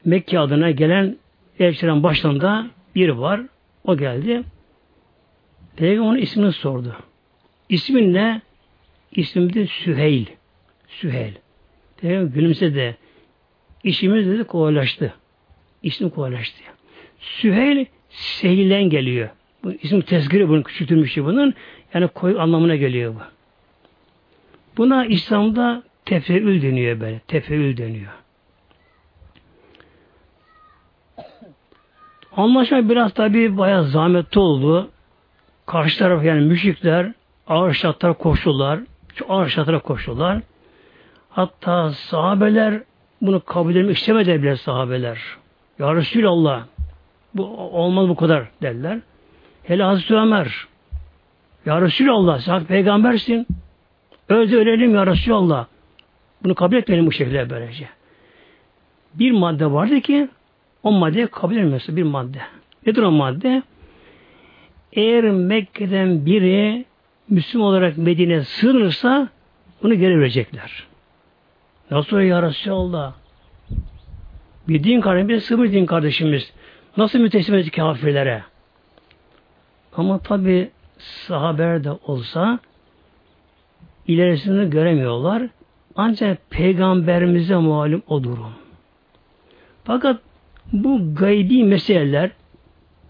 [0.06, 1.18] Mekke adına gelen
[1.60, 3.42] elçilerin başlarında biri var.
[3.84, 4.44] O geldi.
[5.76, 6.96] Peygamber onun ismini sordu.
[7.70, 8.42] İsmin ne?
[9.12, 10.26] İsmim de Süheyl.
[10.88, 11.34] Süheyl.
[11.98, 12.98] Peygamber gülümsedi.
[13.84, 15.14] İşimiz dedi kolaylaştı.
[15.84, 16.64] İsmi kolaylaştı.
[17.20, 19.30] Süheyl Sehil'den geliyor.
[19.64, 21.54] Bu isim tezgiri bunun küçültülmüş bunun.
[21.94, 23.20] Yani koyu anlamına geliyor bu.
[24.78, 27.20] Buna İslam'da tefeül deniyor böyle.
[27.20, 28.12] Tefeül deniyor.
[32.38, 34.90] Anlaşma biraz tabi bayağı zahmetli oldu.
[35.66, 37.12] Karşı taraf yani müşrikler
[37.48, 38.80] ağır şartlara koştular.
[39.16, 40.42] Çok ağır şartlara koştular.
[41.30, 42.82] Hatta sahabeler
[43.22, 45.20] bunu kabul etmek istemediler bile sahabeler.
[45.80, 46.64] Ya Resulallah
[47.34, 49.00] bu olmaz bu kadar derler.
[49.64, 50.68] Hele Hazreti Ömer
[51.66, 53.48] Ya Resulallah sen peygambersin.
[54.30, 55.66] Öldü ölelim ya Resulallah.
[56.44, 57.90] Bunu kabul etmeyelim bu şekilde böylece.
[59.14, 60.30] Bir madde vardı ki
[60.84, 62.42] o madde kabul edilmesi bir madde.
[62.86, 63.64] Nedir o madde?
[64.94, 66.86] Eğer Mekke'den biri
[67.30, 69.30] Müslüman olarak Medine'ye sığınırsa
[69.84, 70.84] bunu geri verecekler.
[71.92, 73.14] Nasıl ya Resulallah?
[74.68, 76.54] Bir din kardeşimiz, sığınır din kardeşimiz.
[76.98, 78.44] Nasıl müteslim kafirlere?
[79.98, 82.60] Ama tabi sahabeler de olsa
[84.08, 85.44] ilerisini göremiyorlar.
[85.96, 88.54] Ancak peygamberimize malum o durum.
[89.84, 90.22] Fakat
[90.74, 92.32] bu gaybi meseleler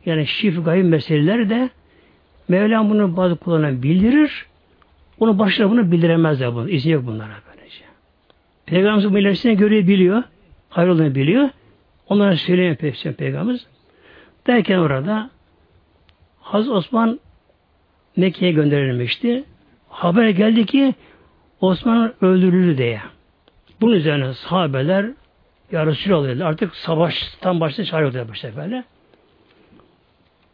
[0.06, 1.70] yani şif gaybi meseleler de
[2.48, 4.46] Mevlam bunu bazı kullarına bildirir.
[5.20, 6.70] Onu başına bunu bildiremezler bunu.
[6.70, 7.84] İzni yok bunlara böylece.
[8.66, 10.24] Peygamberimiz bu ilerisine göre biliyor.
[10.70, 11.50] Hayır biliyor.
[12.08, 12.94] Onlara söyleyemiyor.
[13.18, 13.68] Peygamberimiz.
[14.48, 15.30] Derken orada
[16.52, 17.20] Hazreti Osman
[18.16, 19.44] Mekke'ye gönderilmişti.
[19.90, 20.96] Haber geldi ki
[21.62, 23.02] Osman öldürüldü diye.
[23.82, 25.06] Bunun üzerine sahabeler
[25.72, 28.84] ya Resulallah artık savaştan başta çağırıyordu başta böyle.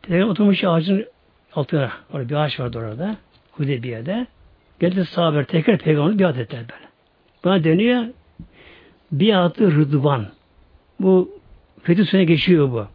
[0.02, 1.06] Peygamber oturmuş ağacın
[1.54, 1.92] altına.
[2.14, 3.16] Orada bir ağaç vardı orada.
[3.52, 4.28] Hudeybiye'de.
[4.80, 6.88] Geldi sahabeler tekrar peygamber biat ettiler böyle.
[7.44, 8.04] Buna dönüyor
[9.12, 10.28] biatı rıdvan.
[11.00, 11.40] Bu
[11.84, 12.88] Fetih geçiyor bu.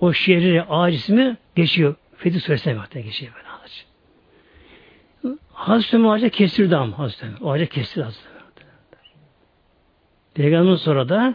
[0.00, 1.94] O şehri ağaç ismi geçiyor.
[2.18, 3.86] Fetih Sure'sine bakta geçiyor böyle ağaç.
[5.52, 7.38] Hazreti Ömer ağaca kestirdi ama Hazreti Ömer.
[7.40, 8.38] O ağaca kestirdi Hazreti Ömer.
[10.34, 11.34] Peygamber'in sonra da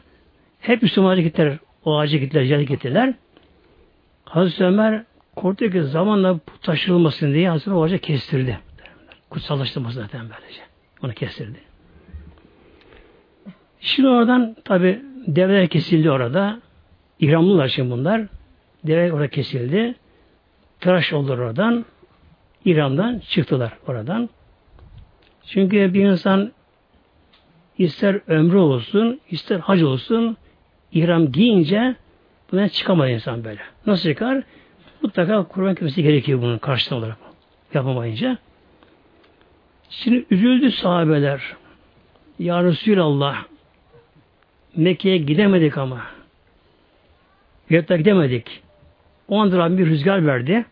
[0.59, 1.57] hep Müslüman ağaca gittiler.
[1.85, 3.13] O ağaca gittiler, ziyaret gittiler.
[4.25, 5.03] Hazreti Ömer
[5.35, 8.59] korktu ki zamanla taşırılmasın diye Hazreti o ağaca kestirdi.
[9.29, 10.61] Kutsallaştırması zaten böylece.
[11.03, 11.59] Onu kestirdi.
[13.79, 16.61] Şimdi oradan tabi develer kesildi orada.
[17.19, 18.21] İhramlılar şimdi bunlar.
[18.83, 19.95] Deve orada kesildi.
[20.83, 21.85] Tıraş oldular oradan.
[22.65, 24.29] İran'dan çıktılar oradan.
[25.45, 26.51] Çünkü bir insan
[27.77, 30.37] ister ömrü olsun, ister hac olsun,
[30.91, 31.95] ihram giyince
[32.51, 33.61] bundan çıkamaz insan böyle.
[33.85, 34.43] Nasıl çıkar?
[35.01, 37.17] Mutlaka kurban kesmesi gerekiyor bunun karşısında olarak.
[37.73, 38.37] Yapamayınca.
[39.89, 41.55] Şimdi üzüldü sahabeler.
[42.39, 43.43] Ya Resulallah
[44.75, 46.01] Mekke'ye gidemedik ama.
[47.69, 48.61] Yatta gidemedik.
[49.27, 50.65] O anda bir rüzgar verdi.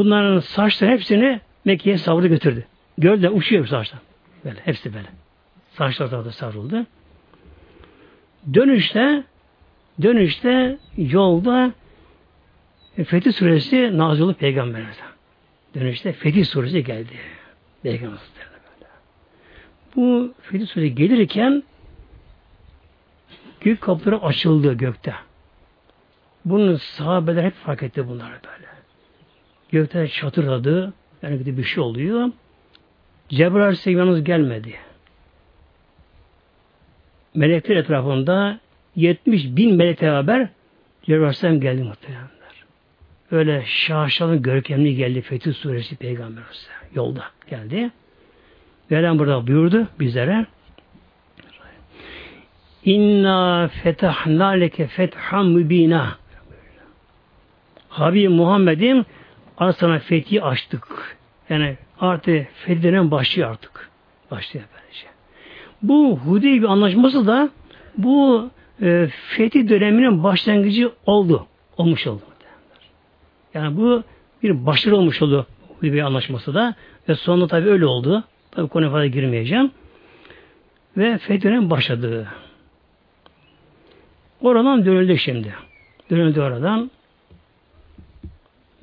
[0.00, 2.66] Bunların saçları hepsini Mekke'ye savruldu götürdü.
[2.98, 4.00] Gördü uçuyor saçlar.
[4.44, 5.06] Böyle hepsi böyle.
[5.72, 6.86] Saçlar da savruldu.
[8.54, 9.24] Dönüşte
[10.02, 11.72] dönüşte yolda
[13.06, 15.00] Fetih Suresi nazil olup Peygamberimize.
[15.74, 17.12] Dönüşte Fetih Suresi geldi.
[17.82, 18.24] Peygamberimize.
[19.96, 21.62] Bu Fetih Suresi gelirken
[23.60, 25.14] gök kapıları açıldı gökte.
[26.44, 28.79] Bunu sahabeler hep fark etti bunları böyle.
[29.72, 30.92] Gökte çatırdadı.
[31.22, 32.30] Yani bir şey oluyor.
[33.28, 34.74] Cebrail Aleyhisselam gelmedi.
[37.34, 38.60] Melekler etrafında
[38.96, 40.48] 70 bin melek beraber
[41.02, 42.30] Cebrail Aleyhisselam geldi muhtemelenler.
[43.30, 46.80] Öyle şaşalı görkemli geldi Fetih Suresi Peygamber Aleyhisselam.
[46.94, 47.90] Yolda geldi.
[48.90, 50.46] Veren burada buyurdu bizlere.
[52.84, 56.18] İnna fetahna leke fetham mübina.
[57.88, 59.04] Habib Muhammed'im
[59.68, 61.16] sana fethi açtık.
[61.48, 63.90] Yani artık fethi denen başlıyor artık.
[64.30, 65.06] Başlıyor böylece.
[65.82, 67.50] Bu Hudeybi anlaşması da
[67.98, 68.50] bu
[68.82, 71.46] e, fethi döneminin başlangıcı oldu.
[71.76, 72.22] Olmuş oldu.
[73.54, 74.02] Yani bu
[74.42, 75.46] bir başarı olmuş oldu
[75.78, 76.74] Hudeybi anlaşması da.
[77.08, 78.24] Ve sonunda tabi öyle oldu.
[78.50, 79.70] Tabi konuya fazla girmeyeceğim.
[80.96, 82.28] Ve fethi dönemi başladı.
[84.40, 85.54] Oradan dönüldü şimdi.
[86.10, 86.90] Dönüldü oradan.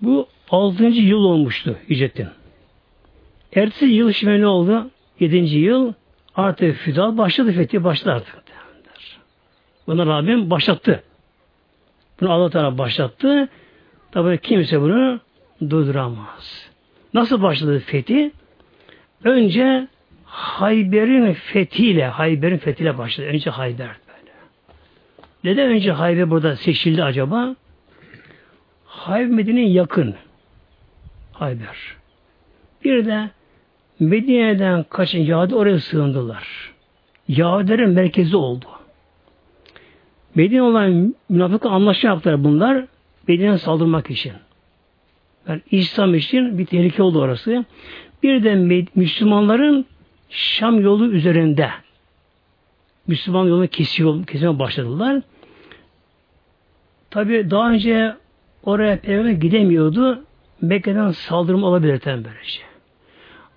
[0.02, 2.28] Bu altıncı yıl olmuştu hicretin.
[3.56, 4.90] Ertesi yıl şimdi ne oldu?
[5.20, 5.94] Yedinci yıl
[6.36, 8.48] artık fidal başladı, fethi başladı artık.
[9.88, 11.04] Buna Rabbim başlattı.
[12.22, 13.50] Bunu Allah Teala başlattı.
[14.12, 15.20] Tabi kimse bunu
[15.70, 16.70] durduramaz.
[17.14, 18.32] Nasıl başladı fethi?
[19.24, 19.88] Önce
[20.26, 23.28] Hayber'in fethiyle, Hayber'in fethiyle başladı.
[23.28, 24.32] Önce Hayber böyle.
[25.44, 27.56] Neden önce Hayber burada seçildi acaba?
[28.86, 30.16] Hayber Medine'ye yakın.
[31.40, 31.78] Hayber.
[32.84, 33.30] Bir de
[34.00, 36.74] Medine'den kaçın Yahudi oraya sığındılar.
[37.28, 38.66] Yahudilerin merkezi oldu.
[40.36, 42.86] Medine olan münafıkla anlaşma yaptılar bunlar.
[43.28, 44.34] Medine'ye saldırmak için.
[45.48, 47.66] Yani İslam için bir tehlike oldu orası.
[48.24, 49.86] Bir de Müslümanların
[50.30, 51.70] Şam yolu üzerinde
[53.08, 55.22] Müslüman yolunu kesiyor, kesime başladılar.
[57.10, 58.16] Tabi daha önce
[58.64, 60.27] oraya peygamber gidemiyordu.
[60.62, 62.62] Mekke'den saldırma olabilir tabi böylece.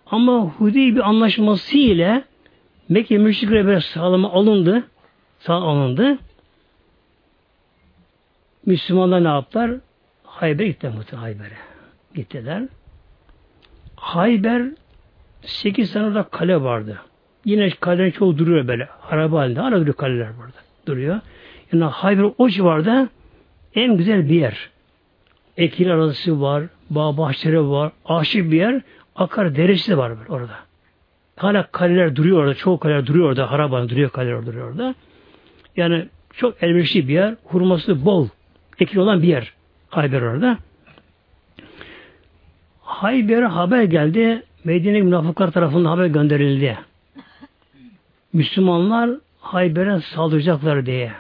[0.07, 2.25] Ama Hudeybi anlaşması ile
[2.89, 4.85] Mekke müşriklere böyle sağlama alındı.
[5.39, 6.19] Sağ alındı.
[8.67, 9.71] Müslümanlar ne yaptılar?
[10.25, 11.57] Hayber'e gittiler muhtemelen Hayber'e.
[12.15, 12.63] Gittiler.
[13.97, 14.63] Hayber
[15.43, 17.01] 8 tane orada kale vardı.
[17.45, 18.89] Yine kalelerin çoğu duruyor böyle.
[19.11, 19.61] Araba halinde.
[19.61, 20.59] Hala duruyor kaleler burada.
[20.87, 21.21] Duruyor.
[21.73, 23.09] Yani Hayber o civarda
[23.75, 24.71] en güzel bir yer.
[25.57, 26.65] Ekil arası var.
[26.91, 27.93] Bağ bahçeleri var.
[28.05, 28.83] Aşık bir yer.
[29.17, 30.57] Akar deresi de var böyle orada.
[31.37, 32.55] Hala kaleler duruyor orada.
[32.55, 33.51] Çoğu kaleler duruyor orada.
[33.51, 34.95] Haraban duruyor kaleler duruyor orada.
[35.77, 37.35] Yani çok elverişli bir yer.
[37.45, 38.29] Hurması bol
[38.79, 39.53] ekil olan bir yer.
[39.89, 40.59] Hayber orada.
[42.81, 44.43] Hayber'e haber geldi.
[44.65, 46.79] Medine münafıklar tarafından haber gönderildi.
[48.33, 51.13] Müslümanlar Hayber'e saldıracaklar diye.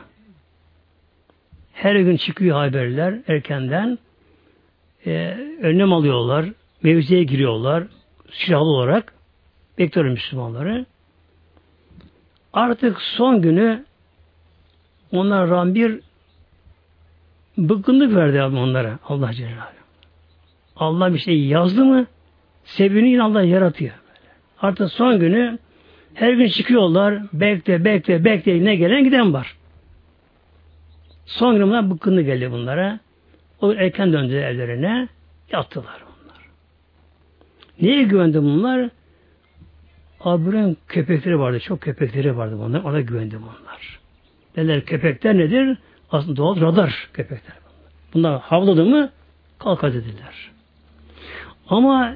[1.72, 3.98] Her gün çıkıyor haberler erkenden.
[5.06, 6.46] E, önlem alıyorlar.
[6.82, 7.84] Mevziye giriyorlar.
[8.30, 9.14] Silahlı olarak.
[9.78, 10.86] Bekliyor Müslümanları.
[12.52, 13.84] Artık son günü
[15.12, 16.00] onlar bir
[17.58, 19.54] Bıkkınlık verdi abi onlara Allah Celle
[20.76, 22.06] Allah bir şey yazdı mı
[22.64, 23.92] sebebini Allah yaratıyor.
[24.60, 25.58] Artık son günü
[26.14, 27.22] her gün çıkıyorlar.
[27.32, 28.64] Bekle, bekle, bekle.
[28.64, 29.56] Ne gelen giden var.
[31.26, 33.00] Son günü bunlar bıkkınlık geldi bunlara.
[33.60, 35.08] O erken döndü evlerine.
[35.52, 36.38] Yattılar bunlar.
[37.80, 38.90] Neye güvendi bunlar?
[40.20, 41.60] Abirin köpekleri vardı.
[41.60, 42.80] Çok köpekleri vardı bunlar.
[42.82, 44.00] Ona güvendi bunlar.
[44.56, 45.78] Neler köpekler nedir?
[46.10, 47.54] Aslında doğal radar köpekler.
[48.14, 49.10] Bunlar havladı mı
[49.58, 50.50] kalkar dediler.
[51.68, 52.14] Ama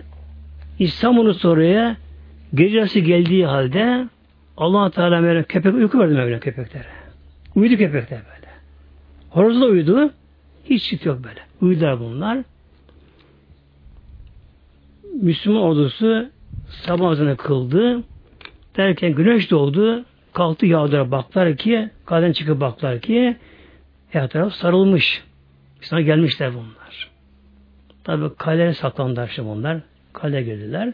[0.78, 1.96] İstanbul'u soruya
[2.54, 4.08] gecesi geldiği halde
[4.56, 6.88] allah Teala böyle köpek uyku verdi Mevla köpeklere.
[7.54, 8.52] Uyudu köpekler böyle.
[9.30, 10.10] Horoz da uyudu.
[10.64, 11.40] Hiç süt yok böyle.
[11.60, 12.38] Uyudular bunlar.
[15.22, 16.30] Müslüman ordusu
[16.68, 18.02] sabah azını kıldı.
[18.76, 20.04] Derken güneş doğdu.
[20.32, 23.36] kalktı yağdıra baklar ki kaleden çıkıp baklar ki
[24.10, 25.22] her taraf sarılmış.
[25.80, 27.10] Sana gelmişler bunlar.
[28.04, 29.80] Tabi kaleye saklandılar şimdi bunlar.
[30.12, 30.92] Kale girdiler.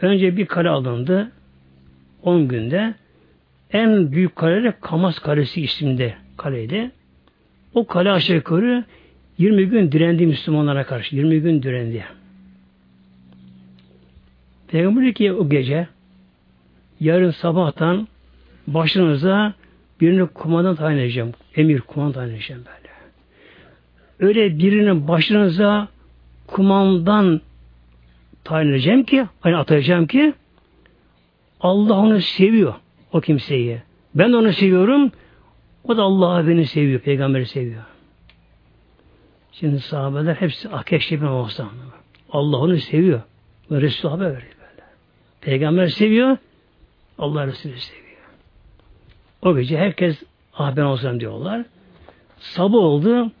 [0.00, 1.32] Önce bir kale alındı.
[2.22, 2.94] 10 günde
[3.72, 6.90] en büyük kale de Kamas Kalesi isminde kaleydi.
[7.74, 8.84] O kale aşağı yukarı
[9.38, 11.16] 20 gün direndi Müslümanlara karşı.
[11.16, 12.04] 20 gün direndi.
[14.68, 15.88] Peygamber ki o gece
[17.00, 18.08] yarın sabahtan
[18.66, 19.54] başınıza
[20.00, 21.32] birini kumandan tayin edeceğim.
[21.56, 22.90] Emir kumandan tayin edeceğim böyle.
[24.30, 25.88] Öyle birinin başınıza
[26.46, 27.40] kumandan
[28.44, 30.34] tayin edeceğim ki, hani atacağım ki
[31.60, 32.74] Allah onu seviyor
[33.12, 33.82] o kimseyi.
[34.14, 35.12] Ben onu seviyorum.
[35.84, 37.00] O da Allah'ı beni seviyor.
[37.00, 37.82] Peygamberi seviyor.
[39.52, 41.68] Şimdi sahabeler hepsi akeş gibi olsa
[42.32, 43.22] Allah onu seviyor.
[43.70, 44.86] Ve Resul haber veriyor böyle.
[45.40, 46.36] Peygamber seviyor.
[47.18, 48.06] Allah Resulü seviyor.
[49.42, 50.22] O gece herkes
[50.54, 51.64] ah ben olsam diyorlar.
[52.38, 53.32] Sabah oldu.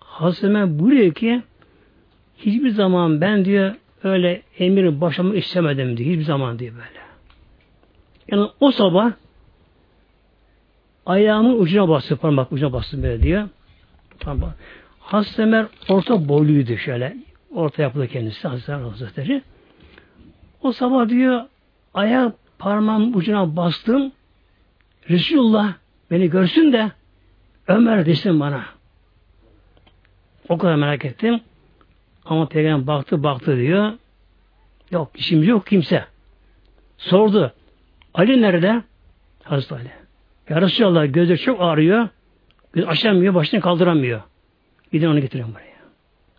[0.00, 1.42] Hazreti buyuruyor ki
[2.38, 6.10] hiçbir zaman ben diyor öyle emir başlamak istemedim diyor.
[6.10, 7.00] Hiçbir zaman diyor böyle.
[8.28, 9.12] Yani o sabah
[11.10, 13.48] ayağımın ucuna bastı, parmak ucuna bastı böyle diyor.
[14.20, 14.52] Tamam.
[15.00, 17.16] Hazreti Ömer orta boyluydu şöyle.
[17.54, 19.42] Orta yapıda kendisi Hazreti Ömer Hazretleri.
[20.62, 21.42] O sabah diyor
[21.94, 24.12] ayak parmağım ucuna bastım.
[25.08, 25.72] Resulullah
[26.10, 26.92] beni görsün de
[27.68, 28.64] Ömer desin bana.
[30.48, 31.40] O kadar merak ettim.
[32.24, 33.92] Ama peygamber baktı baktı diyor.
[34.90, 36.04] Yok işimiz yok kimse.
[36.98, 37.52] Sordu.
[38.14, 38.82] Ali nerede?
[39.42, 39.90] Hazreti Ali.
[40.50, 42.08] Ya Resulallah gözü çok ağrıyor.
[42.72, 44.22] Göz açamıyor, başını kaldıramıyor.
[44.92, 45.76] Gidin onu getirin buraya.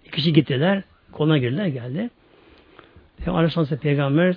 [0.05, 0.83] İkisi gittiler.
[1.11, 2.09] Koluna girdiler geldi.
[3.27, 4.35] Aleyhisselam Peygamber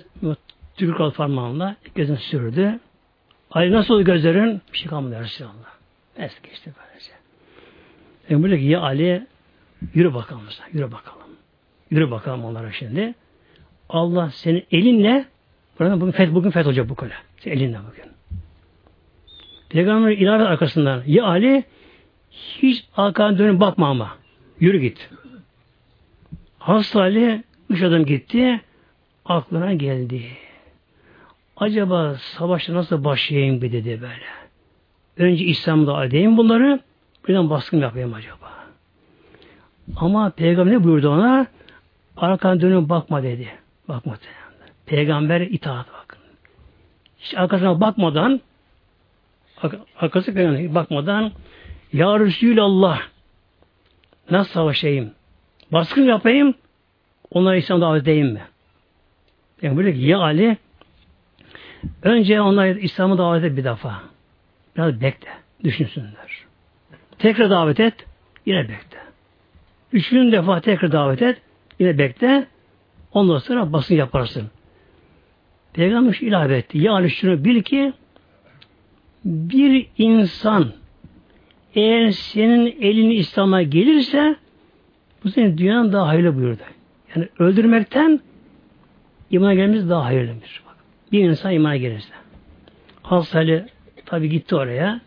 [0.77, 2.79] tükür kal parmağınla gözünü sürdü.
[3.51, 4.61] Ali nasıl oldu gözlerin?
[4.73, 5.75] Bir şey kalmadı Resulallah.
[6.17, 7.11] Es geçti böylece.
[8.27, 9.27] Peygamber dedi ki ya Ali
[9.93, 10.43] yürü bakalım.
[10.73, 11.27] Yürü bakalım.
[11.89, 13.13] Yürü bakalım onlara şimdi.
[13.89, 15.25] Allah senin elinle
[15.79, 17.13] bugün feth, bugün feth olacak bu kale.
[17.37, 18.14] Senin elinle bugün.
[19.75, 21.63] Peygamber ilave arkasından ya Ali
[22.31, 24.17] hiç arkana dönüp bakma ama.
[24.59, 25.09] Yürü git.
[26.59, 28.61] Hasta Ali üç adım gitti.
[29.25, 30.21] Aklına geldi.
[31.57, 34.25] Acaba savaşta nasıl başlayayım bir dedi böyle.
[35.17, 36.79] Önce İslam'da edeyim bunları.
[37.27, 38.51] Birden baskın yapayım acaba.
[39.95, 41.47] Ama Peygamber ne buyurdu ona?
[42.17, 43.47] Arkana dönüp bakma dedi.
[43.87, 44.65] Bakma dedi.
[44.85, 46.19] Peygamber itaat bakın.
[47.19, 48.41] Hiç arkasına bakmadan
[49.99, 51.31] arkası peygamber bakmadan
[51.93, 53.01] Ya Resulallah
[54.31, 55.11] nasıl savaşayım?
[55.71, 56.53] Baskın yapayım
[57.31, 58.41] onlara İslam davet edeyim mi?
[59.61, 60.57] Yani böyle ki ya Ali
[62.03, 64.01] önce onlara İslam'ı davet et bir defa.
[64.77, 65.29] Biraz bekle.
[65.63, 66.45] Düşünsünler.
[67.19, 67.93] Tekrar davet et.
[68.45, 68.99] Yine bekle.
[69.93, 71.41] Üçüncü defa tekrar davet et.
[71.79, 72.47] Yine bekle.
[73.11, 74.49] Ondan sonra basın yaparsın.
[75.73, 76.77] Peygamber ilave etti.
[76.77, 77.93] Yani şunu bil ki
[79.25, 80.71] bir insan
[81.75, 84.35] eğer senin elini İslam'a gelirse
[85.23, 86.61] bu senin dünyanın daha hayırlı buyurdu.
[87.15, 88.19] Yani öldürmekten
[89.31, 90.63] imana gelmemiz daha hayırlıdır.
[90.67, 90.75] Bak,
[91.11, 92.13] bir insan imana gelirse.
[93.01, 93.65] Hazreti
[94.05, 95.01] tabi gitti oraya.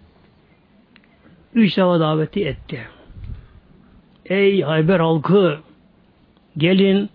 [1.54, 2.80] Üç defa daveti etti.
[4.26, 5.58] Ey Hayber halkı
[6.56, 7.10] gelin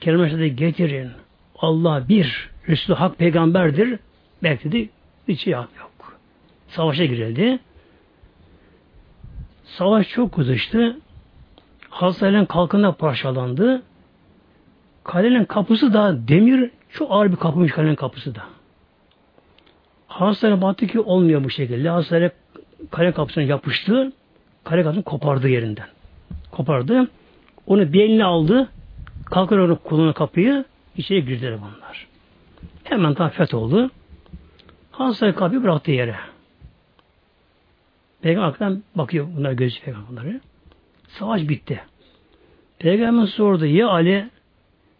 [0.00, 1.10] kelime getirin.
[1.58, 2.50] Allah bir.
[2.68, 3.98] Resulü Hak peygamberdir.
[4.42, 4.88] Belki de
[5.28, 5.93] hiç şey yok.
[6.74, 7.58] Savaşa girildi.
[9.64, 10.96] Savaş çok kızıştı.
[11.90, 13.82] Hazreti kalkında parçalandı.
[15.04, 18.42] Kalenin kapısı da demir çok ağır bir kapıymış kalenin kapısı da.
[20.06, 21.88] Hazreti baktı ki olmuyor bu şekilde.
[21.88, 22.36] Hazreti
[22.90, 24.12] kale kapısına yapıştı.
[24.64, 25.88] Kale kapısını kopardı yerinden.
[26.50, 27.08] Kopardı.
[27.66, 28.68] Onu bir eline aldı.
[29.24, 30.64] Kalkar onu kullanı kapıyı.
[30.96, 32.06] içeri girdiler bunlar.
[32.84, 33.90] Hemen tam oldu.
[34.90, 36.33] Hazreti kapıyı bıraktı yere.
[38.24, 40.40] Peygamber arkadan bakıyor bunlar gözü peygamberleri.
[41.08, 41.80] Savaş bitti.
[42.78, 44.30] Peygamber sordu ya Ali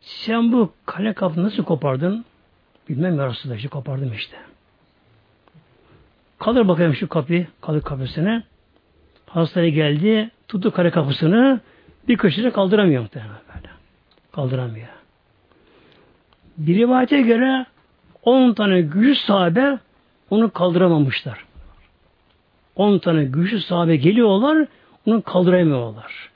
[0.01, 2.25] sen bu kale kapını nasıl kopardın?
[2.89, 4.37] Bilmem ya Resulallah işte kopardım işte.
[6.39, 8.43] Kalır bakayım şu kapıyı, kalır kapısını.
[9.27, 11.61] Hastaya geldi, tuttu kale kapısını,
[12.09, 13.69] bir köşede kaldıramıyor muhtemelen böyle.
[14.33, 14.89] Kaldıramıyor.
[16.59, 17.67] Bir rivayete göre
[18.23, 19.79] 10 tane güçlü sahabe
[20.31, 21.54] onu kaldıramamışlar.
[22.77, 24.67] 10 tane güçlü sahabe geliyorlar,
[25.07, 26.31] onu kaldıramıyorlar.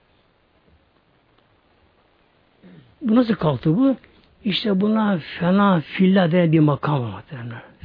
[3.03, 3.97] Bu nasıl kalktı bu?
[4.45, 7.24] İşte buna fena filla denen bir makam var.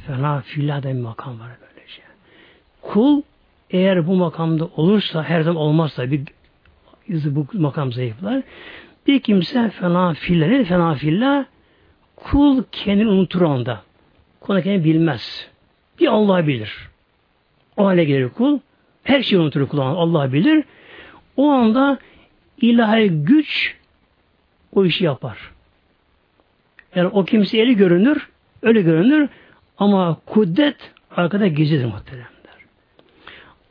[0.06, 2.02] fena fillah bir makam var böylece.
[2.82, 3.22] Kul
[3.70, 6.22] eğer bu makamda olursa her zaman olmazsa bir
[7.08, 8.42] bu makam zayıflar.
[9.06, 11.44] Bir kimse fena fillah ne fena fillah
[12.16, 13.82] kul kendini unutur anda.
[14.40, 15.48] Kul kendini bilmez.
[16.00, 16.88] Bir Allah bilir.
[17.76, 18.58] O hale gelir kul.
[19.02, 19.78] Her şeyi unutur kul.
[19.78, 20.64] Allah bilir.
[21.36, 21.98] O anda
[22.60, 23.76] ilahi güç
[24.72, 25.38] o işi yapar.
[26.94, 28.28] Yani o kimse eli görünür,
[28.62, 29.28] öyle görünür
[29.78, 32.28] ama kudret arkada gizlidir muhteremler.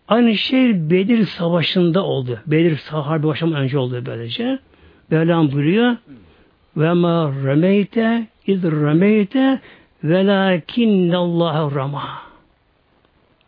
[0.08, 2.40] Aynı şey Bedir Savaşı'nda oldu.
[2.48, 4.60] Bedir Harbi başlamadan önce oldu böylece.
[5.10, 5.96] Mevlam buyuruyor
[6.78, 9.60] ve ma remeyte iz remeyte
[10.04, 12.33] velakinnallâhe rama.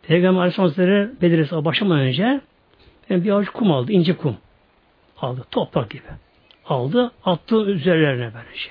[0.08, 2.40] Peygamber Aleyhisselam Bedir Savaşı başlamadan önce
[3.10, 4.36] bir avuç kum aldı, ince kum
[5.18, 6.02] aldı, toprak gibi
[6.66, 8.70] aldı, attı üzerlerine böylece.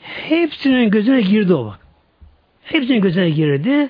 [0.00, 1.78] Hepsinin gözüne girdi o bak.
[2.62, 3.88] Hepsinin gözüne girdi.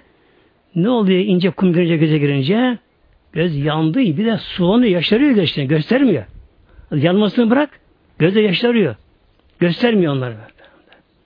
[0.75, 2.79] Ne oluyor ince kum girince göze girince?
[3.33, 6.25] Göz yandı, bir de sulanıyor, yaşarıyor gözlerini, göstermiyor.
[6.95, 7.81] Yanmasını bırak,
[8.19, 8.97] gözde yaşarıyor.
[9.59, 10.37] Göstermiyor onları.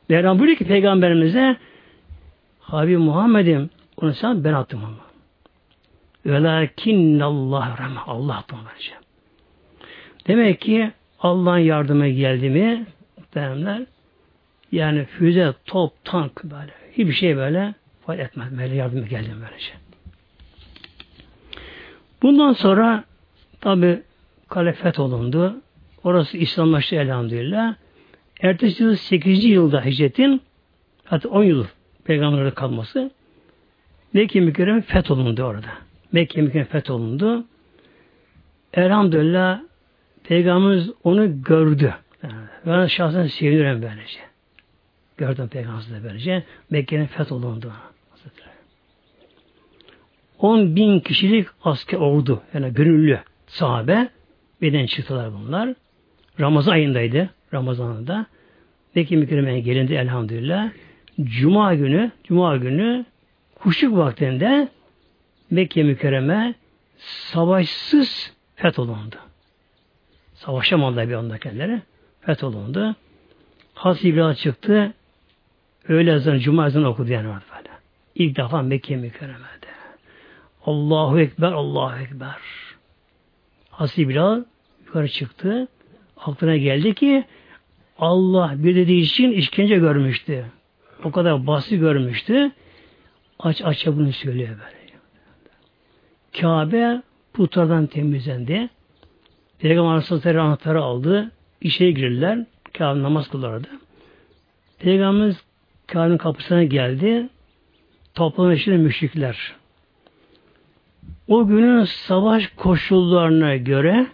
[0.09, 1.57] Mevlam buyuruyor ki peygamberimize
[2.61, 3.71] Habib Muhammed'im
[4.03, 5.09] onu sen ben attım ama.
[6.27, 8.01] Velakin Allah rahme.
[8.07, 8.93] Allah attım bence.
[10.27, 12.87] Demek ki Allah'ın yardıma geldi mi
[13.17, 13.83] muhteremler
[14.73, 17.75] yani füze, top, tank böyle hiçbir şey böyle
[18.07, 18.59] fayda etmez.
[18.59, 19.73] Böyle yardıma geldi böylece.
[22.23, 23.05] Bundan sonra
[23.61, 24.03] tabi
[24.49, 25.57] kale olundu.
[26.05, 27.75] Orası İslamlaştı elhamdülillah.
[28.41, 29.45] Ertesi yıl 8.
[29.45, 30.41] yılda hicretin
[31.05, 31.67] hatta 10 yıl
[32.05, 33.11] peygamberle kalması
[34.13, 35.69] Mekke mükerreme fetholundu orada.
[36.13, 37.45] Mekke mükerreme fetholundu.
[38.75, 39.61] Elhamdülillah
[40.25, 41.95] Peygamberimiz onu gördü.
[42.67, 44.21] Ben şahsen sevinirim böylece.
[45.17, 46.45] Gördüm Peygamberimizi böylece.
[46.71, 47.73] Mekke'nin fetholundu.
[50.39, 52.43] 10 bin kişilik asker oldu.
[52.55, 54.09] Yani gönüllü sahabe.
[54.63, 55.75] Beden çıktılar bunlar.
[56.41, 57.31] Ramazan ayındaydı.
[57.55, 58.27] Ramazan'da.
[58.95, 60.71] Mekke mükerremeye gelindi elhamdülillah.
[61.21, 63.05] Cuma günü, Cuma günü
[63.61, 64.69] kuşluk vaktinde
[65.51, 66.55] Mekke mükerreme
[66.99, 69.17] savaşsız fetholundu.
[70.35, 71.83] Savaşamadılar bir anda kendileri.
[72.21, 72.97] Fetholundu.
[73.75, 74.93] Hazreti İbrahim çıktı.
[75.89, 77.69] Öğle ezanı, cuma ezanı okudu yani orada böyle.
[78.15, 79.69] İlk defa Mekke mükerremede.
[80.67, 82.37] Allahu Ekber, Allahu Ekber.
[83.71, 84.45] Hazreti Bilal
[84.87, 85.69] yukarı çıktı.
[86.17, 87.25] Aklına geldi ki
[87.99, 90.45] Allah bir dediği için işkence görmüştü.
[91.05, 92.53] O kadar basit görmüştü.
[93.39, 94.79] Aç aç bunu söylüyor böyle.
[96.41, 98.69] Kabe putlardan temizlendi.
[99.59, 101.31] Peygamber Aleyhisselatü anahtarı aldı.
[101.61, 102.47] İşe girirler.
[102.79, 103.69] Kabe namaz kılardı.
[104.79, 105.45] Peygamberimiz
[105.87, 107.29] Kabe'nin kapısına geldi.
[108.15, 109.55] Toplanan içinde müşrikler.
[111.29, 114.07] O günün savaş koşullarına göre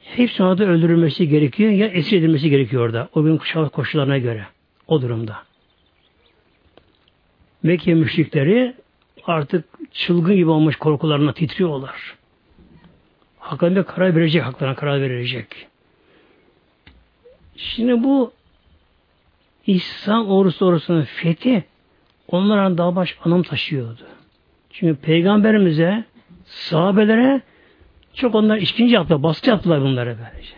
[0.00, 3.08] hepsi orada öldürülmesi gerekiyor ya esir edilmesi gerekiyor orada.
[3.14, 4.46] O günün savaş koşullarına göre.
[4.86, 5.36] O durumda.
[7.64, 8.74] Mekke müşrikleri
[9.26, 12.14] artık çılgın gibi olmuş korkularına titriyorlar.
[13.38, 15.66] Haklarında karar verecek, haklarına karar verecek.
[17.56, 18.32] Şimdi bu
[19.66, 21.64] İslam ordusu ordusunun fethi
[22.28, 24.06] onlara daha baş anlam taşıyordu.
[24.70, 26.04] Çünkü peygamberimize
[26.44, 27.42] sahabelere
[28.14, 30.54] çok onlar işkence yaptılar, baskı yaptılar bunlara böylece.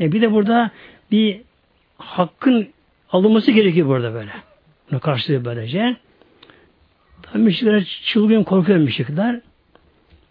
[0.00, 0.70] E bir de burada
[1.10, 1.40] bir
[1.98, 2.68] hakkın
[3.10, 4.32] alınması gerekiyor burada böyle.
[4.90, 5.96] Buna karşılığı böylece.
[7.32, 9.40] Tabi müşrikler çılgın korkuyor müşrikler.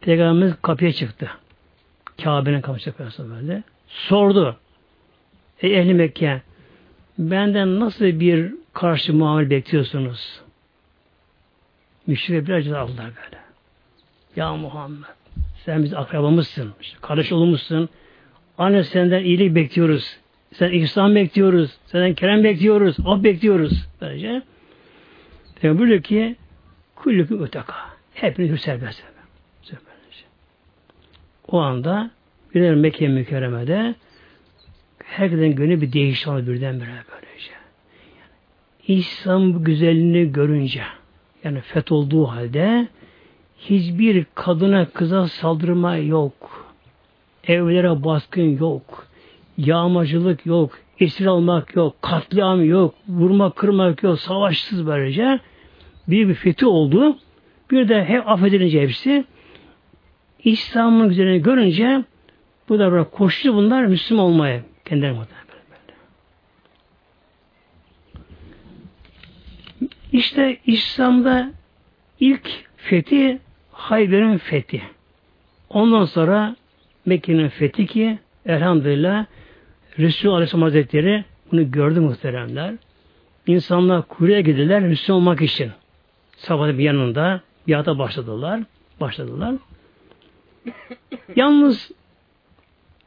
[0.01, 1.29] Peygamberimiz kapıya çıktı.
[2.23, 2.93] Kabe'nin kapısı
[3.29, 3.63] böyle.
[3.87, 4.57] Sordu.
[5.61, 6.41] Ey ehli Mekke
[7.17, 10.41] benden nasıl bir karşı muamele bekliyorsunuz?
[12.07, 13.43] Müşrikler biraz aldılar böyle.
[14.35, 15.05] Ya Muhammed
[15.65, 17.89] sen biz akrabamızsın, kardeş olumuzsun.
[18.57, 20.17] Anne senden iyilik bekliyoruz.
[20.53, 21.77] Sen ihsan bekliyoruz.
[21.85, 22.97] Senden kerem bekliyoruz.
[23.05, 23.87] Af bekliyoruz.
[24.01, 24.41] Böylece.
[25.61, 26.35] Peygamber buyuruyor ki
[27.05, 27.75] kullükü öteka.
[28.13, 29.03] Hepiniz serbest.
[31.47, 32.11] O anda
[32.55, 33.95] bir Mekke mükerremede
[35.03, 37.51] herkesin gönlü bir değişti oldu birdenbire böylece.
[38.87, 40.83] İslam güzelliğini görünce
[41.43, 42.87] yani feth olduğu halde
[43.57, 46.67] hiçbir kadına kıza saldırma yok.
[47.47, 49.07] Evlere baskın yok.
[49.57, 50.79] Yağmacılık yok.
[50.99, 52.01] Esir almak yok.
[52.01, 52.95] Katliam yok.
[53.07, 54.19] Vurma kırmak yok.
[54.19, 55.39] Savaşsız böylece.
[56.07, 57.17] Bir bir fethi oldu.
[57.71, 59.25] Bir de hep affedilince hepsi
[60.43, 62.03] İslam'ın güzelliğini görünce
[62.69, 65.45] bu da böyle koştu bunlar Müslüman olmaya kendileri muhtemelen.
[70.11, 71.51] İşte İslam'da
[72.19, 73.39] ilk fethi
[73.71, 74.81] Hayber'in fethi.
[75.69, 76.55] Ondan sonra
[77.05, 79.25] Mekke'nin fethi ki elhamdülillah
[79.99, 82.73] Resul Aleyhisselam Hazretleri bunu gördü muhteremler.
[83.47, 85.71] İnsanlar kuyruğa gidiler Müslüman olmak için.
[86.35, 88.61] Sabah bir yanında biata başladılar.
[89.01, 89.55] Başladılar.
[91.35, 91.91] Yalnız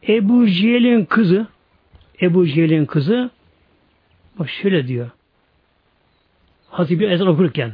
[0.08, 1.46] Ebu Cehil'in kızı
[2.22, 3.30] Ebu Cehil'in kızı
[4.38, 5.10] bak şöyle diyor.
[6.70, 7.72] Hazreti bir ezan okurken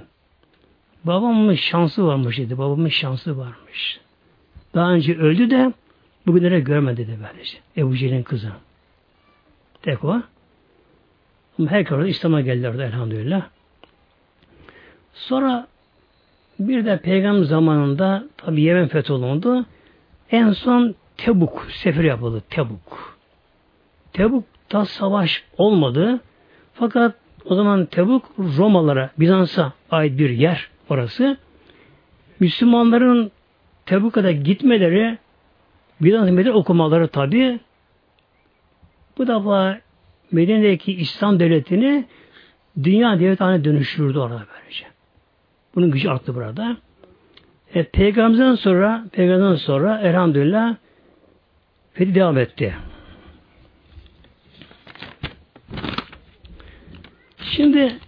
[1.05, 2.59] babamın şansı varmış dedi.
[2.59, 4.01] Babamın şansı varmış.
[4.75, 5.73] Daha önce öldü de
[6.27, 7.59] bugünlere görmedi dedi böylece.
[7.77, 8.53] Ebu Cehil'in kızı.
[9.83, 10.23] Tek o.
[11.59, 13.49] Ama her kadar İslam'a geldiler elhamdülillah.
[15.15, 15.67] Sonra
[16.59, 19.67] bir de peygamber zamanında tabi Yemen fetholundu.
[20.31, 22.43] En son Tebuk seferi yapıldı.
[22.51, 23.19] Tebuk.
[24.13, 26.21] Tebuk da savaş olmadı.
[26.75, 31.37] Fakat o zaman Tebuk Romalara, Bizans'a ait bir yer orası.
[32.41, 33.31] Müslümanların
[33.87, 35.19] Tebuk'a da gitmeleri,
[36.01, 37.61] Bizans Medine okumaları tabi.
[39.19, 39.81] Bu defa
[40.33, 42.05] Medine'deki İslam devletini
[42.83, 44.94] dünya devlet haline dönüştürdü orada böylece.
[45.75, 46.77] Bunun gücü arttı burada.
[47.75, 50.77] E, Peygamberden sonra Peygamberden sonra elhamdülillah
[51.93, 52.75] fethi devam etti.
[57.39, 57.99] Şimdi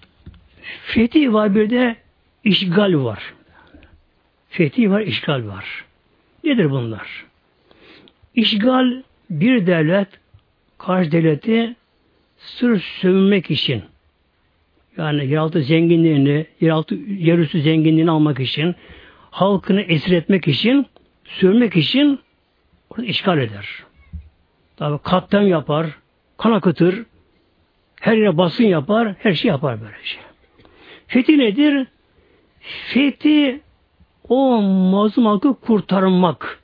[0.83, 1.97] fethi var bir de
[2.45, 3.35] işgal var.
[4.49, 5.85] Fethi var, işgal var.
[6.45, 7.27] Nedir bunlar?
[8.35, 10.09] İşgal bir devlet
[10.79, 11.77] karşı devleti
[12.37, 13.83] sırf sövmek için
[14.97, 18.75] yani yeraltı zenginliğini, yeraltı yerüstü zenginliğini almak için,
[19.31, 20.87] halkını esir etmek için,
[21.25, 22.21] sürmek için
[22.99, 23.69] işgal eder.
[24.77, 25.87] Tabi katliam yapar,
[26.39, 27.05] kan akıtır,
[28.01, 30.21] her yere basın yapar, her şey yapar böyle şey.
[31.07, 31.87] Fethi nedir?
[32.61, 33.61] Fethi
[34.29, 36.63] o mazlum halkı kurtarmak.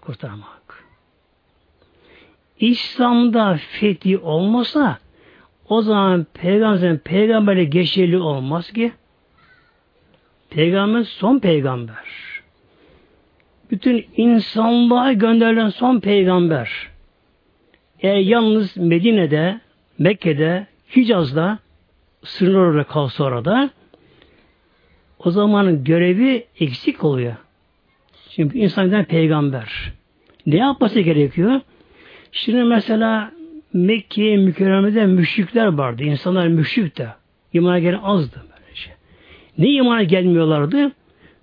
[0.00, 0.84] Kurtarmak.
[2.60, 4.98] İslam'da fethi olmasa
[5.68, 8.92] o zaman peygamberin peygamberle geçerli olmaz ki.
[10.50, 12.04] Peygamber son peygamber.
[13.70, 16.70] Bütün insanlığa gönderilen son peygamber.
[18.00, 19.60] Eğer yalnız Medine'de,
[19.98, 21.58] Mekke'de, Hicaz'da
[22.24, 23.70] sınır olarak kalsa orada
[25.18, 27.36] o zaman görevi eksik oluyor.
[28.30, 29.92] Çünkü insan peygamber.
[30.46, 31.60] Ne yapması gerekiyor?
[32.32, 33.32] Şimdi mesela
[33.74, 36.02] Mekke mükerremede müşrikler vardı.
[36.02, 37.08] İnsanlar müşrik de.
[37.52, 38.42] İmana gelen azdı.
[38.52, 38.90] Böylece.
[39.58, 40.92] Ne imana gelmiyorlardı?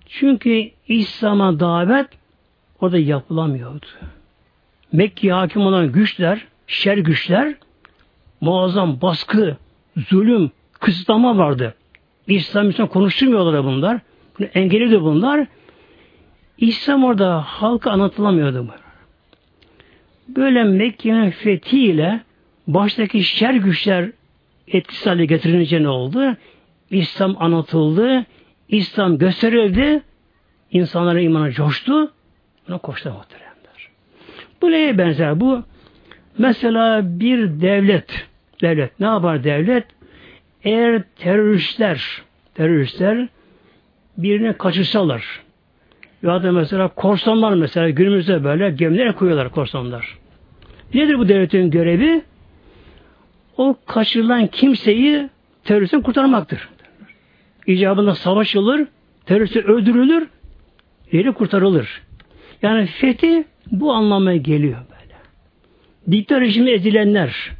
[0.06, 2.08] Çünkü İslam'a davet
[2.80, 3.86] orada yapılamıyordu.
[4.92, 7.54] Mekke hakim olan güçler, şer güçler,
[8.40, 9.56] muazzam baskı,
[9.96, 11.74] zulüm, kısıtlama vardı.
[12.26, 14.00] İslam İslam konuşturmuyorlar bunlar.
[14.38, 15.46] Bunu engelliyordu bunlar.
[16.58, 18.66] İslam orada halka anlatılamıyordu.
[20.28, 22.20] Böyle Mekke'nin fethiyle
[22.66, 24.10] baştaki şer güçler
[24.68, 26.36] etkisiz hale getirince ne oldu?
[26.90, 28.26] İslam anlatıldı,
[28.68, 30.02] İslam gösterildi,
[30.70, 32.12] insanların imanı coştu,
[32.68, 33.88] buna koştu muhteremler.
[34.62, 35.40] Bu neye benzer?
[35.40, 35.62] Bu
[36.38, 38.26] mesela bir devlet,
[38.62, 39.84] devlet ne yapar devlet?
[40.64, 42.22] Eğer teröristler,
[42.54, 43.28] teröristler
[44.16, 45.40] birini kaçırsalar,
[46.22, 50.18] ya da mesela korsanlar mesela günümüzde böyle gemilere koyuyorlar korsanlar.
[50.94, 52.22] Nedir bu devletin görevi?
[53.56, 55.28] O kaçırılan kimseyi
[55.64, 56.68] teröristten kurtarmaktır.
[57.66, 58.86] İcabında savaşılır,
[59.26, 60.28] terörist öldürülür,
[61.12, 62.02] yeri kurtarılır.
[62.62, 65.14] Yani fethi bu anlamaya geliyor böyle.
[66.10, 67.52] Diktatör rejimi ezilenler,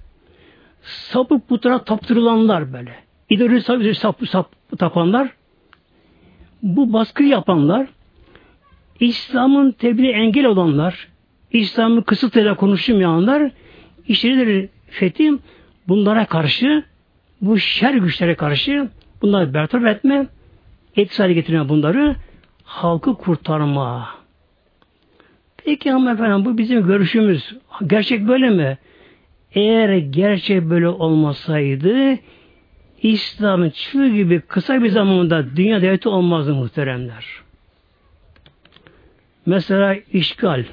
[0.83, 2.95] sapık putlara taptırılanlar böyle.
[3.31, 5.31] İdeoloji sap, sap, sap, tapanlar,
[6.63, 7.87] bu baskı yapanlar,
[9.03, 11.09] İslam'ın tebliğ engel olanlar,
[11.53, 13.51] İslam'ı kısıtıyla konuşmayanlar,
[14.09, 15.33] işleri fethi
[15.89, 16.85] bunlara karşı,
[17.41, 18.89] bu şer güçlere karşı
[19.23, 20.27] bunları bertaraf etme,
[20.97, 22.17] etkisiz hale getirme bunları,
[22.65, 24.09] halkı kurtarma.
[25.65, 27.57] Peki ama efendim bu bizim görüşümüz.
[27.87, 28.79] Gerçek böyle mi?
[29.55, 32.19] Eğer gerçek böyle olmasaydı
[33.03, 37.42] İslam'ın çığ gibi kısa bir zamanda dünya devleti olmazdı muhteremler.
[39.47, 40.65] Mesela işgal.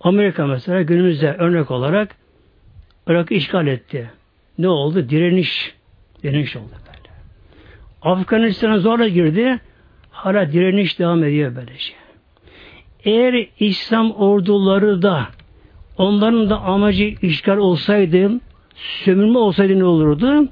[0.00, 2.16] Amerika mesela günümüzde örnek olarak
[3.06, 4.10] Irak işgal etti.
[4.58, 5.08] Ne oldu?
[5.08, 5.74] Direniş.
[6.22, 7.14] Direniş oldu böyle.
[8.02, 9.60] Afganistan'a zorla girdi.
[10.10, 11.92] Hala direniş devam ediyor böylece.
[13.04, 15.28] Eğer İslam orduları da
[15.98, 18.40] onların da amacı işgal olsaydı,
[18.74, 20.48] sömürme olsaydı ne olurdu?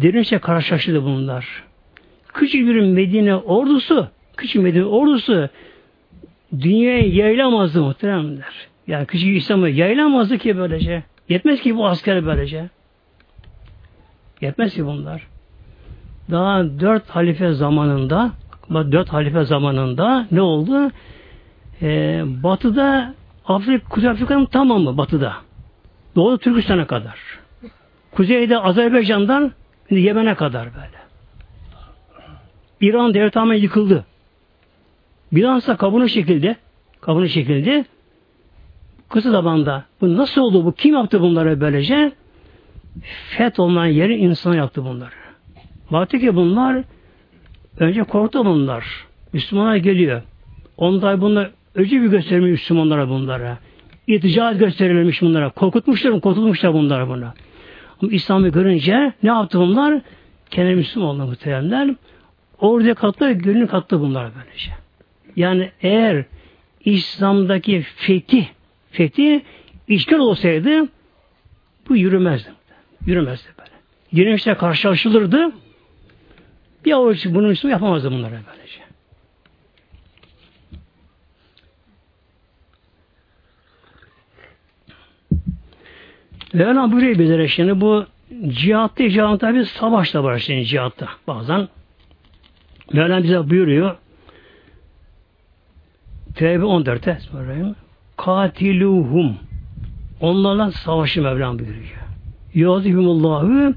[0.00, 1.64] Direnişle karşılaştı bunlar.
[2.34, 5.48] küçük bir Medine ordusu, küçük Medine ordusu
[6.60, 8.68] dünyaya yayılamazdı muhteremler.
[8.86, 11.02] Yani küçük İslam'a yayılamazdı ki böylece.
[11.28, 12.70] Yetmez ki bu asker böylece.
[14.40, 15.26] Yetmez ki bunlar.
[16.30, 18.32] Daha dört halife zamanında
[18.70, 20.90] dört halife zamanında ne oldu?
[21.82, 23.14] Ee, batı'da
[23.46, 25.34] Afrika, Kuzey Afrika'nın tamamı batıda.
[26.16, 27.18] Doğu Türkistan'a kadar.
[28.12, 29.52] Kuzeyde Azerbaycan'dan
[29.90, 31.02] Yemen'e kadar böyle.
[32.80, 34.04] İran devlet tamamen yıkıldı.
[35.32, 36.56] Bizans'a kabını şekilde
[37.00, 37.84] kabını şekilde
[39.08, 40.72] kısa zamanda bu nasıl oldu bu?
[40.72, 42.12] Kim yaptı bunları böylece?
[43.36, 45.10] Feth olmayan yerin insanı yaptı bunları.
[45.90, 46.84] Baktı ki bunlar
[47.78, 48.84] önce korktu bunlar.
[49.32, 50.22] Müslümanlar geliyor.
[50.76, 53.58] Onlar bunlar öcü bir göstermiş Müslümanlara bunlara.
[54.06, 55.50] İticat gösterilmiş bunlara.
[55.50, 57.34] Korkutmuşlar, korkutmuşlar bunlar buna.
[58.02, 60.00] Ama İslam'ı görünce ne yaptı bunlar?
[60.50, 61.94] Kendi Müslüman oldu muhteremler.
[62.58, 64.81] Orada katlı, gönül katlı bunlar böylece.
[65.36, 66.24] Yani eğer
[66.84, 68.46] İslam'daki fetih,
[68.90, 69.40] fetih
[69.88, 70.88] işgal olsaydı
[71.88, 72.50] bu yürümezdi.
[73.06, 73.70] Yürümezdi böyle.
[74.12, 75.52] Yürüyüşle karşılaşılırdı.
[76.84, 78.82] Bir avuç bunun için yapamazdı bunları böylece.
[86.52, 88.06] Mevlam buyuruyor bizlere şimdi bu
[88.48, 91.68] cihatta cihatta bir savaşla var şimdi cihatta bazen.
[92.92, 93.96] Mevlam bize buyuruyor
[96.34, 97.76] Tevbe 14'te sorayım.
[98.16, 99.36] Katiluhum
[100.20, 102.02] onlarla savaşı Mevlam buyuruyor.
[102.54, 103.74] Yâzihumullahu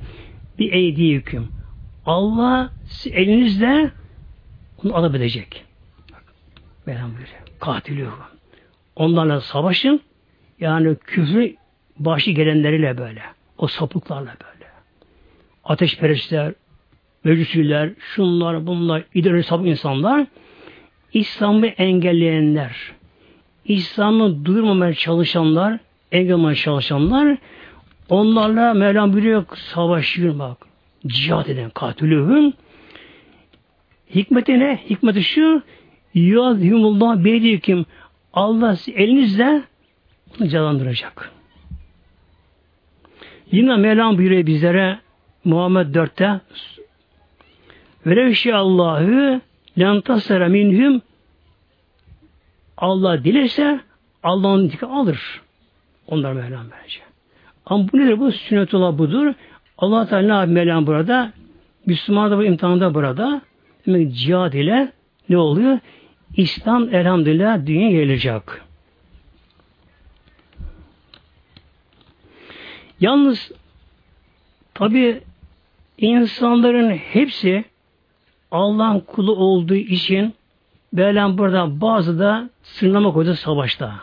[0.59, 1.47] bi eydiyüküm.
[2.05, 2.69] Allah
[3.05, 3.91] elinizle
[4.83, 5.65] onu alıp edecek.
[6.85, 7.39] Mevlam buyuruyor.
[7.59, 8.19] Katiluhum.
[8.95, 10.01] Onlarla savaşın
[10.59, 11.55] yani küfrü
[11.99, 13.21] başı gelenleriyle böyle.
[13.57, 14.65] O sapıklarla böyle.
[15.63, 16.53] Ateşperestler,
[17.23, 20.27] meclisüler, şunlar, bunlar, ileri sapık insanlar,
[21.15, 22.75] İslam'ı engelleyenler,
[23.65, 25.79] İslam'ı duyurmamaya çalışanlar,
[26.11, 27.37] engellemeye çalışanlar,
[28.09, 30.57] onlarla Mevlam buyuruyor, savaşıyor bak.
[31.07, 32.53] Cihat eden katilühüm.
[34.15, 34.79] Hikmeti ne?
[34.89, 35.61] Hikmeti şu,
[36.13, 37.85] Yuazhumullah beydikim.
[38.33, 39.61] Allah elinizle
[40.39, 41.31] onu calandıracak.
[43.51, 44.99] Yine Mevlam buyuruyor bizlere
[45.43, 46.41] Muhammed 4'te
[48.05, 49.41] Velev Allahü
[49.79, 51.01] lentasara minhum
[52.77, 53.79] Allah dilerse
[54.23, 55.41] Allah'ın dikkat alır.
[56.07, 56.99] Onlar Mevlam bence.
[57.65, 58.19] Ama bu nedir?
[58.19, 59.33] Bu sünnetullah budur.
[59.77, 61.33] Allah Teala ne Mevlam burada?
[61.85, 63.41] Müslüman da bu imtihanda burada.
[63.85, 64.91] Demek cihad ile
[65.29, 65.79] ne oluyor?
[66.37, 68.41] İslam elhamdülillah dünya gelecek.
[72.99, 73.51] Yalnız
[74.73, 75.21] tabi
[75.97, 77.65] insanların hepsi
[78.51, 80.33] Allah'ın kulu olduğu için
[80.91, 83.95] Mevlam burada bazı da sınırlama koydu savaşta.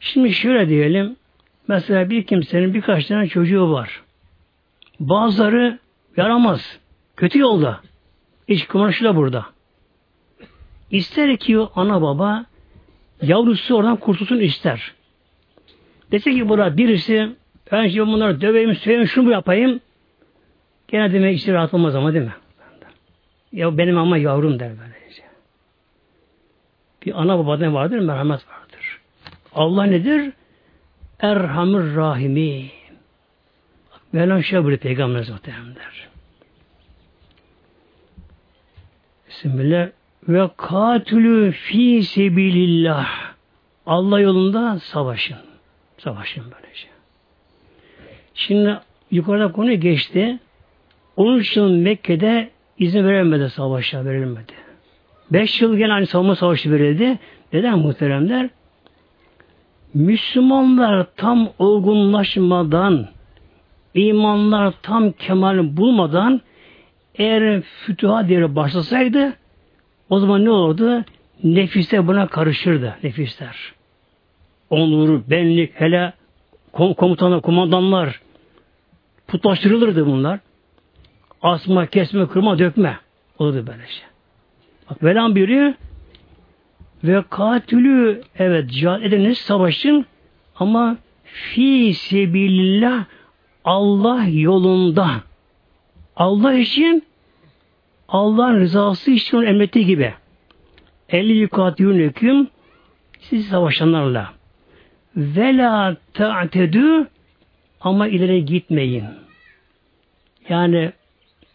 [0.00, 1.16] Şimdi şöyle diyelim.
[1.68, 4.02] Mesela bir kimsenin birkaç tane çocuğu var.
[5.00, 5.78] Bazıları
[6.16, 6.78] yaramaz.
[7.16, 7.80] Kötü yolda.
[8.48, 9.46] İç kumaşı burada.
[10.90, 12.44] İster ki o ana baba
[13.22, 14.92] yavrusu oradan kurtulsun ister.
[16.12, 17.28] Dese ki burada birisi
[17.72, 19.80] ben şimdi bunları döveyim, söyleyeyim, şunu yapayım.
[20.88, 22.34] Gene demek işte rahat olmaz ama değil mi?
[23.52, 25.22] Ya benim ama yavrum der böylece.
[27.06, 29.00] Bir ana babadan vardır, merhamet vardır.
[29.54, 30.32] Allah nedir?
[31.20, 32.70] Erhamur Rahimi.
[34.12, 36.08] Mevlam şöyle buyuruyor Peygamberimiz muhteremler.
[39.28, 39.88] Bismillah.
[40.28, 43.32] Ve katülü fi sebilillah.
[43.86, 45.36] Allah yolunda savaşın.
[45.98, 46.88] Savaşın böylece.
[48.34, 48.78] Şimdi
[49.10, 50.38] yukarıda konu geçti.
[51.16, 54.52] Onun için Mekke'de izin verilmedi savaşa verilmedi.
[55.30, 57.18] Beş yıl gene aynı savunma savaşı verildi.
[57.52, 58.50] Neden muhteremler?
[59.94, 63.08] Müslümanlar tam olgunlaşmadan,
[63.94, 66.40] imanlar tam kemal bulmadan
[67.14, 69.32] eğer fütuha diye başlasaydı
[70.10, 71.04] o zaman ne olurdu?
[71.44, 72.96] Nefisler buna karışırdı.
[73.02, 73.72] Nefisler.
[74.70, 76.12] Onur, benlik, hele
[76.72, 78.20] komutanlar, kumandanlar
[79.26, 80.40] putlaştırılırdı bunlar.
[81.42, 82.98] Asma, kesme, kırma, dökme.
[83.38, 84.04] Olurdu böyle şey.
[84.90, 85.74] Bak Velan buyuruyor
[87.04, 90.06] ve katilü evet cihad edeniz savaşın
[90.56, 93.04] ama fi sebilillah
[93.64, 95.10] Allah yolunda
[96.16, 97.04] Allah için
[98.08, 100.14] Allah'ın rızası için onun emrettiği gibi
[101.08, 102.48] eli yukatiyuneküm
[103.20, 104.32] siz savaşanlarla
[105.16, 107.08] ve la ta'tedü
[107.80, 109.04] ama ileri gitmeyin.
[110.48, 110.92] Yani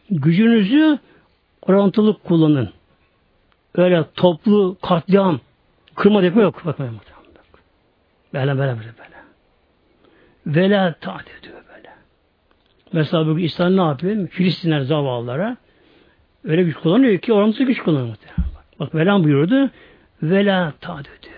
[0.10, 1.00] gücünüzü
[1.62, 2.70] orantılık kullanın.
[3.76, 5.40] Öyle toplu katliam,
[5.96, 6.62] kırma dökme yok.
[6.66, 7.00] Bakın
[8.34, 9.18] böyle böyle böyle böyle.
[10.48, 11.90] Vela taat ediyor böyle.
[12.94, 14.28] Mesela bugün İslam ne yapıyor?
[14.28, 15.58] Filistinler zavallılara
[16.44, 18.16] öyle güç kullanıyor ki orantısı güç kullanıyor.
[18.38, 19.70] Bak, bak Velan buyurdu.
[20.24, 21.38] Vela taat ediyor.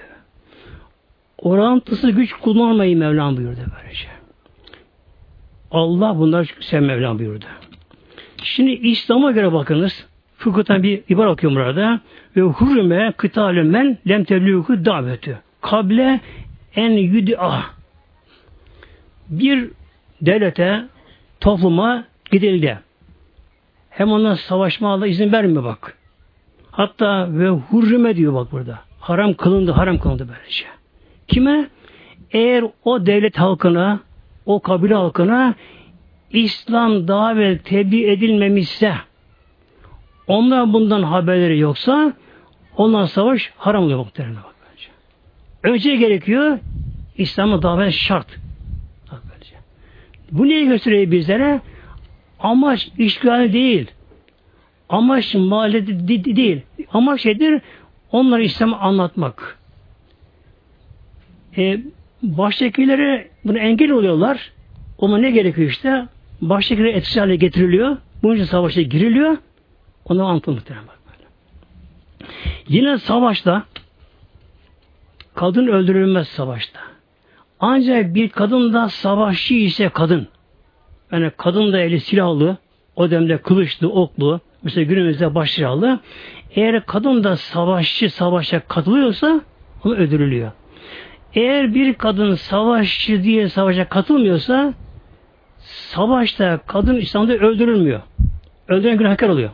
[1.38, 4.08] Orantısı güç kullanmayı Mevlam buyurdu böylece.
[5.72, 7.46] Allah bunlar sen Mevlam buyurdu.
[8.44, 10.06] Şimdi İslam'a göre bakınız.
[10.38, 12.00] Fıkıhtan bir ibar okuyorum burada.
[12.36, 15.38] Ve hurme kıtalü men lem tebliğu davetü.
[15.62, 16.20] Kable
[16.76, 17.64] en yüd'a.
[19.30, 19.70] Bir
[20.22, 20.86] devlete,
[21.40, 22.80] topluma gidildi.
[23.90, 25.98] Hem ondan savaşma izin vermiyor bak.
[26.72, 28.80] Hatta ve hurrime diyor bak burada.
[29.00, 30.66] Haram kılındı, haram kılındı böylece.
[31.28, 31.70] Kime?
[32.32, 34.00] Eğer o devlet halkına,
[34.46, 35.56] o kabile halkına
[36.32, 38.94] İslam davet tebliğ edilmemişse,
[40.28, 42.14] onlar bundan haberleri yoksa,
[42.78, 44.88] ondan savaş haram oluyor muhtemelen bak bence.
[45.64, 46.60] Önce gerekiyor,
[47.18, 48.28] İslam'a davet şart.
[49.12, 49.56] Bak bence.
[50.32, 51.62] Bu neyi gösteriyor bizlere?
[52.40, 53.92] Amaç işgal değil.
[54.90, 56.62] Amaç mahallede değil.
[56.94, 57.62] Amaç nedir?
[58.12, 59.60] Onları İslam'ı anlatmak.
[61.58, 61.80] E,
[62.24, 64.52] baştakilere bunu engel oluyorlar.
[65.02, 66.08] Ama ne gerekiyor işte?
[66.42, 67.98] Baştakileri etkisiz hale getiriliyor.
[68.24, 69.38] Bunun için savaşa giriliyor.
[70.06, 71.28] Onu anlatılır muhtemelen bak böyle.
[72.68, 73.64] Yine savaşta
[75.36, 76.80] kadın öldürülmez savaşta.
[77.60, 80.28] Ancak bir kadın da savaşçı ise kadın.
[81.12, 82.58] Yani kadın da eli silahlı,
[82.96, 86.00] o demde kılıçlı, oklu, mesela günümüzde başsilahlı.
[86.56, 89.42] Eğer kadın da savaşçı savaşa katılıyorsa
[89.84, 90.52] onu öldürülüyor.
[91.34, 94.74] Eğer bir kadın savaşçı diye savaşa katılmıyorsa
[95.70, 98.02] savaşta kadın İslam'da öldürülmüyor.
[98.68, 99.50] Öldüren günahkar oluyor.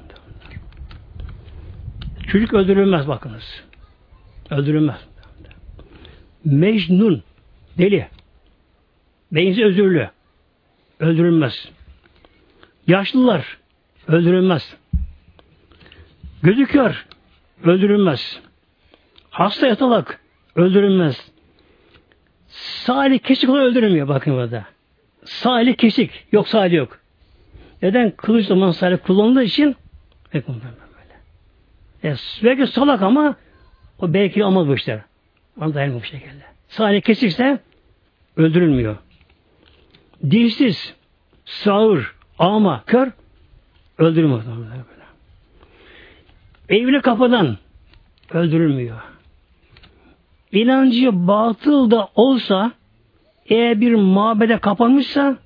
[2.28, 3.64] Çocuk öldürülmez bakınız.
[4.50, 5.08] Öldürülmez.
[6.46, 7.24] Mecnun
[7.78, 8.08] deli.
[9.32, 10.10] Beyinsi özürlü.
[11.00, 11.70] Öldürülmez.
[12.88, 13.58] Yaşlılar
[14.08, 14.76] öldürülmez.
[16.44, 17.06] Gözü kör
[17.64, 18.40] öldürülmez.
[19.30, 20.20] Hasta yatalak
[20.56, 21.32] öldürülmez.
[22.48, 24.75] Salih olan öldürülmüyor bakın burada.
[25.26, 26.12] Salih kesik.
[26.32, 27.00] Yok salih yok.
[27.82, 28.12] Neden?
[28.12, 29.76] Kılıç zaman salih kullanıldığı için
[30.34, 30.46] böyle.
[32.04, 33.36] E, belki salak ama
[34.00, 35.00] o belki olmaz bu işler.
[35.62, 36.44] Ona dayanmıyor bu şekilde.
[36.68, 37.60] Salih kesikse
[38.38, 38.98] öldürülmüyor.
[40.24, 40.94] Dilsiz,
[41.46, 43.12] sağır, ama, kör
[43.98, 44.44] öldürülmüyor.
[46.70, 47.58] Evli kapıdan
[48.34, 49.02] öldürülmüyor
[50.56, 52.72] inancı batıl da olsa
[53.46, 55.38] eğer bir mabede kapanmışsa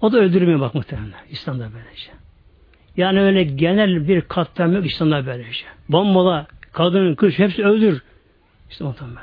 [0.00, 1.20] o da öldürmüyor bak muhtemelen.
[1.30, 2.10] İslam'da böylece.
[2.96, 5.64] Yani öyle genel bir katliam yok İslam'da böylece.
[5.88, 8.02] Bombola, kadın, kız hepsi öldür.
[8.70, 9.18] İşte muhtemelen.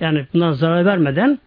[0.00, 1.38] Yani bundan zarar vermeden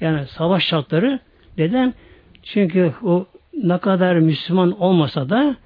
[0.00, 1.20] yani savaş şartları
[1.58, 1.94] neden?
[2.42, 3.26] Çünkü o
[3.62, 5.56] ne kadar Müslüman olmasa da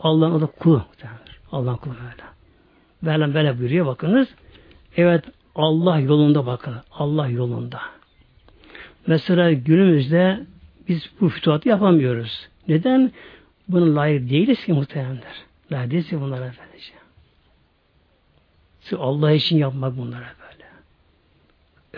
[0.00, 0.84] Allah'ın o da kulu.
[1.52, 2.30] Allah'ın kulu böyle.
[3.02, 4.28] Böyle böyle buyuruyor bakınız.
[4.96, 5.24] Evet
[5.54, 6.74] Allah yolunda bakın.
[6.92, 7.80] Allah yolunda.
[9.10, 10.40] Mesela günümüzde
[10.88, 12.48] biz bu fütuhatı yapamıyoruz.
[12.68, 13.12] Neden?
[13.68, 15.44] Bunu layık değiliz ki muhtemelenler.
[15.72, 16.92] Layık değiliz ki bunlara efendice.
[18.98, 20.64] Allah için yapmak bunlara böyle.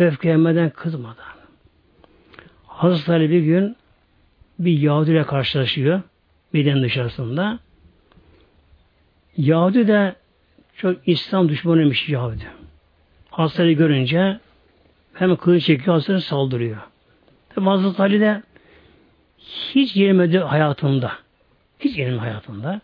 [0.08, 1.16] Öfkelenmeden, kızmadan.
[2.66, 3.76] Hazreti Ali bir gün
[4.58, 6.02] bir Yahudi ile karşılaşıyor.
[6.52, 7.58] Medine dışarısında.
[9.36, 10.14] Yahudi de
[10.76, 12.46] çok İslam düşmanıymış Yahudi.
[13.30, 14.40] Hastayı görünce
[15.14, 16.91] hemen kılıç çekiyor, hastaya saldırıyor.
[17.54, 18.42] Tabi Hazreti Ali de
[19.74, 21.12] hiç yenilmedi hayatında.
[21.80, 22.80] Hiç yenilmedi hayatında.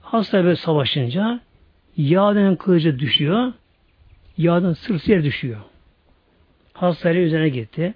[0.00, 1.40] Hasta böyle savaşınca
[1.96, 3.52] Yağden kılıcı düşüyor.
[4.38, 5.60] Yağdan sırsı yer düşüyor.
[6.72, 7.94] Hastayla üzerine gitti.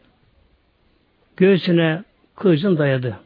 [1.36, 3.16] Göğsüne kılıcını dayadı.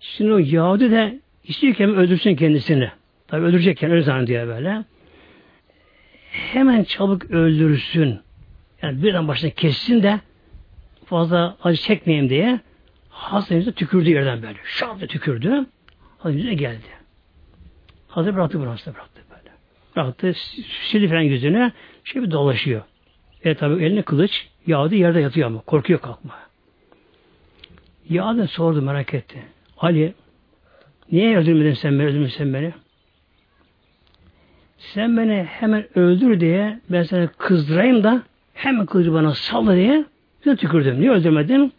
[0.00, 2.90] Şimdi o Yahudi de istiyor ki öldürsün kendisini.
[3.28, 4.84] Tabi öldürecekken öyle zannediyor böyle
[6.32, 8.20] hemen çabuk öldürsün.
[8.82, 10.20] Yani birden başına kessin de
[11.12, 12.60] fazla acı çekmeyeyim diye
[13.08, 14.58] Hazreti tükürdü yerden böyle.
[14.64, 15.66] Şap tükürdü.
[16.18, 16.86] Hazreti geldi.
[18.08, 19.50] Hazreti bıraktı bunu hasta bıraktı böyle.
[19.96, 20.34] Bıraktı.
[20.90, 21.72] Sildi falan yüzüne.
[22.04, 22.82] Şey bir dolaşıyor.
[23.44, 25.60] E tabi eline kılıç yağdı yerde yatıyor ama.
[25.60, 26.34] Korkuyor kalkma.
[28.08, 29.42] Yağdı sordu merak etti.
[29.78, 30.14] Ali
[31.12, 32.06] niye öldürmedin sen beni?
[32.06, 32.72] Öldürmedin sen beni?
[34.94, 38.22] sen beni hemen öldür diye ben seni kızdırayım da
[38.54, 40.04] hemen kılıcı bana salla diye
[40.44, 41.00] sen tükürdüm.
[41.00, 41.72] Niye öldürmedin?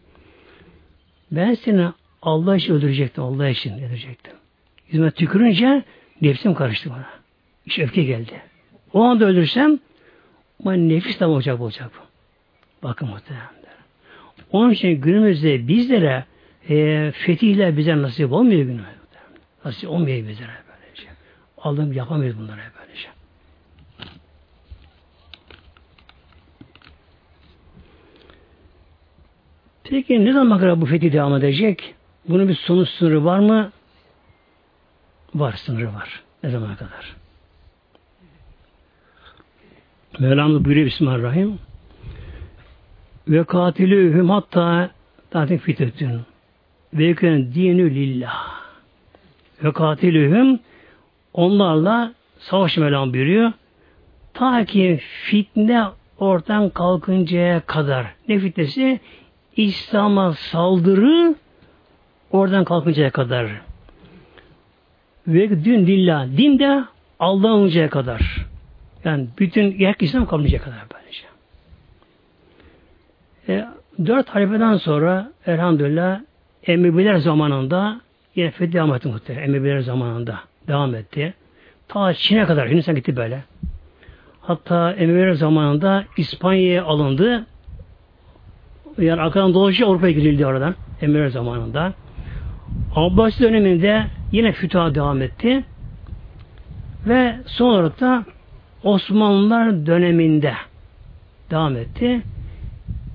[1.30, 1.88] Ben seni
[2.22, 3.24] Allah için öldürecektim.
[3.24, 4.32] Allah için öldürecektim.
[4.88, 5.82] Yüzüme tükürünce
[6.22, 7.06] nefsim karıştı bana.
[7.66, 8.42] İşte öfke geldi.
[8.92, 9.78] O anda öldürsem
[10.60, 12.04] ama nefis de olacak olacak bu.
[12.88, 13.48] Bakın muhtemelen.
[14.52, 16.24] Onun için günümüzde bizlere
[16.68, 18.88] e, fetihler bize nasip olmuyor günümüzde.
[19.64, 21.08] Nasip olmuyor bizlere böylece.
[21.58, 23.08] Aldığım yapamayız bunları böylece.
[29.90, 31.94] Peki ne zaman kadar bu fetih devam edecek?
[32.28, 33.70] Bunun bir sonuç sınırı var mı?
[35.34, 36.22] Var, sınırı var.
[36.42, 37.16] Ne zamana kadar?
[40.18, 41.58] Mevlamız buyuruyor Bismillahirrahmanirrahim.
[43.28, 44.90] Ve katilühüm hatta
[45.32, 46.20] zaten fitretün.
[46.94, 48.60] Ve yükün dinü lillah.
[49.64, 50.60] Ve katilühüm
[51.32, 53.52] onlarla savaş Mevlam buyuruyor.
[54.34, 55.84] Ta ki fitne
[56.18, 58.06] ortadan kalkıncaya kadar.
[58.28, 59.00] Ne fitnesi?
[59.56, 61.34] İslam'a saldırı
[62.30, 63.46] oradan kalkıncaya kadar.
[65.26, 66.36] Ve din lillah.
[66.36, 66.84] Din de
[67.18, 68.46] Allah'a kadar.
[69.04, 71.24] Yani bütün herkes İslam kalmayacak kadar böylece.
[73.48, 73.68] E,
[74.06, 76.20] dört halifeden sonra elhamdülillah
[76.66, 78.00] Emeviler zamanında
[78.34, 79.80] yine fethi devam etti muhtemelen.
[79.80, 81.34] Zamanında devam etti.
[81.88, 83.44] Ta Çin'e kadar Hindistan gitti böyle.
[84.40, 87.46] Hatta Emeviler zamanında İspanya'ya alındı.
[88.98, 90.74] Yani arkadan dolaşıyor Avrupa'ya gidildi oradan.
[91.02, 91.92] Emeviler zamanında.
[92.94, 95.64] Abbasi döneminde yine fütuha devam etti.
[97.06, 98.24] Ve son olarak da
[98.82, 100.54] Osmanlılar döneminde
[101.50, 102.22] devam etti.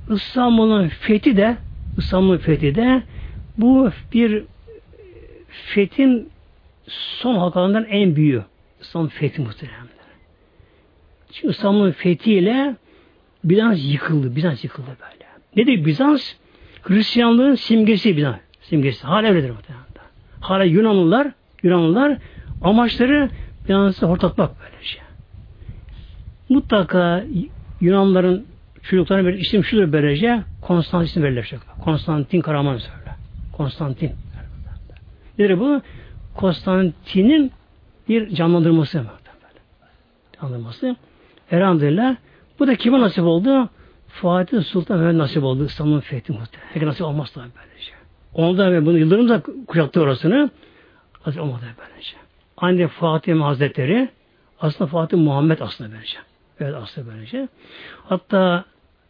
[0.09, 1.57] İstanbul'un fethi de
[1.97, 3.03] İstanbul'un fethi de
[3.57, 4.43] bu bir
[5.49, 6.30] fethin
[6.88, 8.43] son halkalarından en büyüğü.
[8.82, 9.80] İstanbul fethi muhtemelen.
[11.32, 12.75] Çünkü İstanbul'un fethiyle
[13.43, 14.36] Bizans yıkıldı.
[14.36, 15.18] Bizans yıkıldı böyle.
[15.56, 16.34] Nedir Bizans?
[16.82, 18.36] Hristiyanlığın simgesi Bizans.
[18.62, 19.08] Simgesi.
[19.08, 19.86] Hala öyledir muhtemelen.
[20.39, 21.32] Hala Yunanlılar
[21.64, 22.18] Yunanlılar
[22.62, 23.30] amaçları
[23.64, 25.00] Bizans'ı hortatmak böylece
[26.50, 27.24] mutlaka
[27.82, 28.45] Yunanların
[28.84, 31.54] çocuklarına bir isim şudur böylece Konstantin verilir.
[31.84, 33.16] Konstantin Karaman söyle.
[33.58, 34.12] Konstantin.
[35.39, 35.82] Nedir bu?
[36.36, 37.52] Konstantin'in
[38.10, 39.04] bir canlandırması.
[40.41, 40.95] Canlandırması.
[41.52, 42.16] Elhamdülillah.
[42.60, 43.70] Bu da kime nasip oldu?
[44.10, 45.66] Fatih Sultan Mehmet nasip oldu.
[45.66, 46.74] İstanbul'un fethi muhtemelen.
[46.74, 47.91] Peki nasip olmaz tabi böylece.
[48.34, 50.49] Onu da bunu Yıldırım da kuşattı orasını.
[51.26, 52.16] Nasip olmadı böylece.
[52.57, 54.10] Aynı Fatih Hazretleri
[54.60, 56.18] aslında Fatih Muhammed aslında böylece.
[56.60, 57.47] Evet aslında böylece.
[58.05, 58.66] Hatta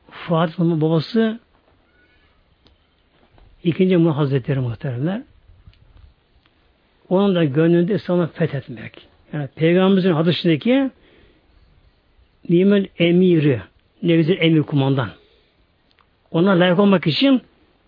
[0.09, 1.39] Fatih Sultan'ın babası
[3.63, 5.21] ikinci Muhammed Hazretleri muhteremler
[7.09, 9.07] onun da gönlünde İslam'ı fethetmek.
[9.33, 10.91] Yani Peygamberimizin hadisindeki
[12.49, 13.61] nimel emiri
[14.03, 15.09] ne güzel emir kumandan.
[16.31, 17.41] Ona layık olmak için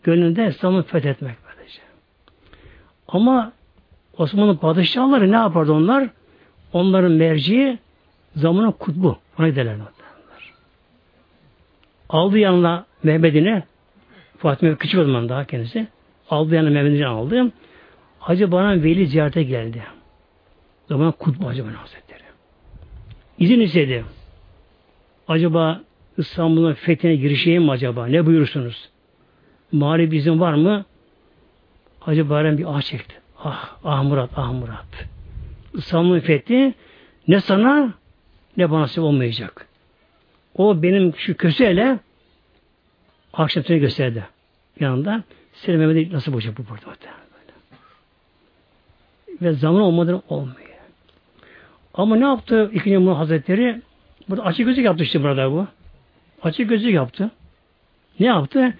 [0.03, 1.79] gönlünde İslam'ı fethetmek böylece.
[3.07, 3.51] Ama
[4.17, 6.09] Osmanlı padişahları ne yapardı onlar?
[6.73, 7.77] Onların merciği
[8.35, 9.17] zamanın kutbu.
[9.39, 9.75] Ona giderler.
[12.09, 13.63] Aldı yanına Mehmet'ine
[14.37, 15.87] Fatime küçük o zaman daha kendisi.
[16.29, 17.51] Aldı yanına Mehmet'ini aldı.
[18.19, 19.83] Hacı bana veli ziyarete geldi.
[20.87, 22.23] Zaman kutbu Hacı Bana Hazretleri.
[23.39, 24.05] İzin istedi.
[25.27, 25.81] Acaba
[26.21, 28.07] İstanbul'un fethine girişeyim mi acaba?
[28.07, 28.89] Ne buyurursunuz?
[29.71, 30.85] Mali bir izin var mı?
[31.99, 33.15] Hacı Bayram bir ah çekti.
[33.43, 35.07] Ah, ah Murat, ah Murat.
[35.73, 36.73] İstanbul'un fethi
[37.27, 37.93] ne sana
[38.57, 39.67] ne bana nasip olmayacak.
[40.55, 41.99] O benim şu köseyle
[43.33, 44.23] akşam seni gösterdi.
[44.79, 46.97] Yanında Selim Mehmet'e nasıl olacak bu burada?
[47.33, 47.53] Böyle.
[49.41, 50.57] Ve zaman olmadan olmuyor.
[51.93, 53.81] Ama ne yaptı ikinci Muhammed Hazretleri?
[54.29, 55.67] Burada açık gözlük yaptı işte burada bu.
[56.43, 57.31] Açık gözlük yaptı.
[58.19, 58.73] Ne yaptı?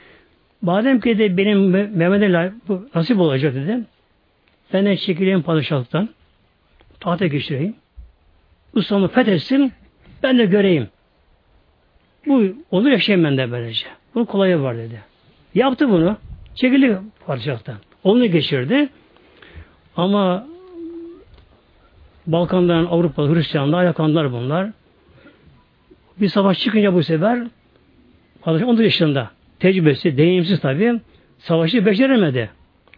[0.62, 3.80] Badem ki de benim Mehmet'e bu nasip olacak dedi.
[4.74, 6.10] Ben de çekileyim padişahlıktan.
[7.00, 7.76] Tahta geçireyim.
[8.76, 9.74] İslam'ı fethetsin,
[10.24, 10.88] ben de göreyim.
[12.28, 13.86] Bu olur yaşayayım ben de böylece.
[14.16, 15.02] Bunun kolayı var dedi.
[15.56, 16.18] Yaptı bunu.
[16.56, 17.76] Çekildi padişahtan.
[18.04, 18.90] Onu geçirdi.
[19.96, 20.48] Ama
[22.28, 24.70] Balkan'dan Avrupa Hristiyanlar, yakanlar bunlar.
[26.20, 27.48] Bir savaş çıkınca bu sefer
[28.42, 31.00] padişah 10 yaşında tecrübesi, deneyimsiz tabi
[31.40, 32.50] savaşı beceremedi.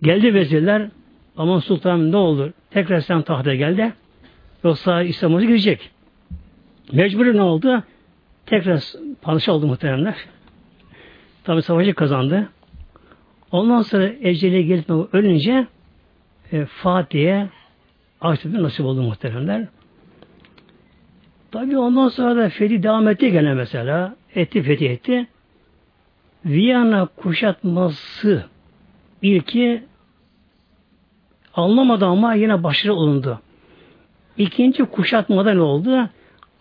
[0.01, 0.89] Geldi vezirler
[1.37, 3.93] aman sultanım ne olur tekrar sen tahta geldi.
[4.63, 5.89] Yoksa İslam'a girecek.
[6.91, 7.83] Mecburi ne oldu?
[8.45, 8.83] Tekrar
[9.21, 10.15] padişah oldu muhteremler.
[11.43, 12.49] Tabi savaşı kazandı.
[13.51, 15.67] Ondan sonra eceli gelip ölünce
[16.51, 17.49] e, Fatih'e
[18.21, 19.67] Akşebi nasip oldu muhteremler.
[21.53, 24.15] Tabi ondan sonra da fethi devam etti gene mesela.
[24.35, 25.27] Etti fethi etti.
[26.45, 28.45] Viyana kuşatması
[29.21, 29.83] ilki
[31.53, 33.39] Anlamadı ama yine başarılı olundu.
[34.37, 36.09] İkinci kuşatmada ne oldu?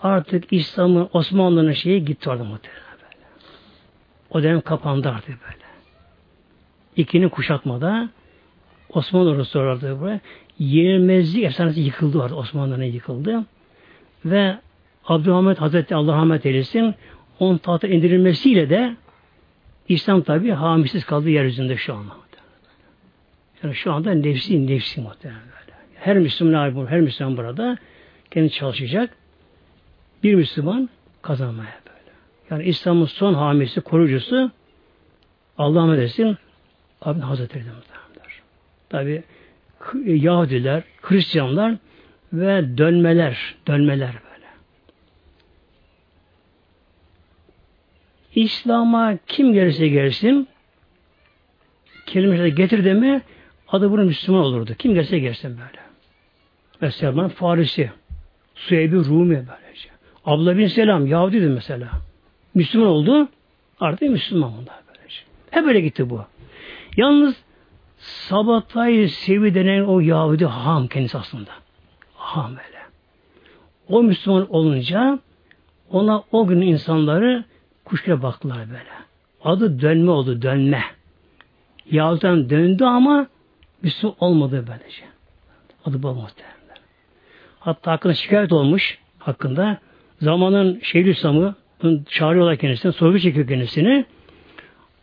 [0.02, 3.16] Artık İslam'ın Osmanlı'nın şeyi gitti orada muhtemelen böyle.
[4.30, 5.62] O dönem kapandı artık böyle.
[6.96, 8.08] İkinci kuşatmada
[8.90, 10.20] Osmanlı ordusu orada böyle.
[10.58, 12.34] Yenilmezlik efsanesi yıkıldı orada.
[12.34, 13.44] Osmanlı'nın yıkıldı.
[14.24, 14.56] Ve
[15.06, 16.94] Abdülhamid Hazreti Allah rahmet eylesin
[17.38, 18.96] onun tahta indirilmesiyle de
[19.88, 22.22] İslam tabi hamisiz kaldı yeryüzünde şu anda.
[23.62, 25.42] Yani şu anda nefsi nefsi muhtemelen.
[25.94, 27.78] Her Müslüman her Müslüman burada
[28.30, 29.16] kendi çalışacak.
[30.22, 30.88] Bir Müslüman
[31.22, 32.16] kazanmaya böyle.
[32.50, 34.50] Yani İslam'ın son hamisi, koruyucusu
[35.58, 36.36] Allah medesin
[37.02, 38.42] Abin Hazretleri muhtemelenler.
[38.88, 39.22] Tabi
[40.06, 41.74] Yahudiler, Hristiyanlar
[42.32, 44.46] ve dönmeler, dönmeler böyle.
[48.34, 50.48] İslam'a kim gelirse gelsin
[52.06, 53.22] kelimesi getirdi mi
[53.68, 54.74] adı bunu Müslüman olurdu.
[54.78, 55.82] Kim gelse gelsin böyle.
[56.80, 57.90] Mesela ben Farisi,
[58.54, 59.88] Süheybi Rumi böylece.
[60.24, 61.90] Abla bin Selam Yahudi'di mesela.
[62.54, 63.28] Müslüman oldu.
[63.80, 65.20] Artık Müslüman bunlar böylece.
[65.50, 66.24] Hep böyle gitti bu.
[66.96, 67.36] Yalnız
[67.98, 71.50] Sabatay Sevi denen o Yahudi ham kendisi aslında.
[72.14, 72.82] Ham böyle.
[73.88, 75.18] O Müslüman olunca
[75.90, 77.44] ona o gün insanları
[77.92, 78.90] kuşkaya baktılar böyle.
[79.44, 80.84] Adı dönme oldu, dönme.
[81.90, 83.26] Yahudi'den döndü ama
[83.82, 85.04] Müslüman olmadı böylece.
[85.84, 86.78] Adı bu muhtemelen.
[87.60, 89.78] Hatta hakkında şikayet olmuş hakkında.
[90.20, 91.54] Zamanın Şeyhülislam'ı
[92.08, 94.04] çağırıyorlar kendisini, sorgu çekiyor kendisini.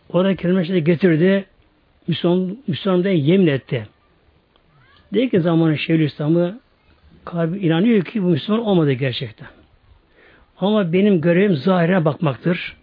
[0.09, 1.45] Orada kelimesini getirdi.
[2.07, 3.87] Müslüman, Müslüman da yemin etti.
[5.13, 6.59] Dedi ki zamanın Şeyhülislam'ı
[7.25, 9.47] kalbi inanıyor ki bu Müslüman olmadı gerçekten.
[10.59, 12.78] Ama benim görevim zahire bakmaktır.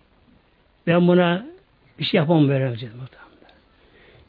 [0.87, 1.47] Ben buna
[1.99, 2.95] bir şey yapamam veremeyeceğim.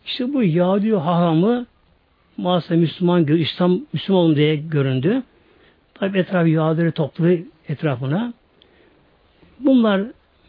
[0.05, 1.65] İşte bu Yahudi hahamı
[2.37, 5.23] maalesef Müslüman, İslam Müslüman diye göründü.
[5.93, 7.39] Tabi etrafı Yahudileri topladı
[7.69, 8.33] etrafına.
[9.59, 10.01] Bunlar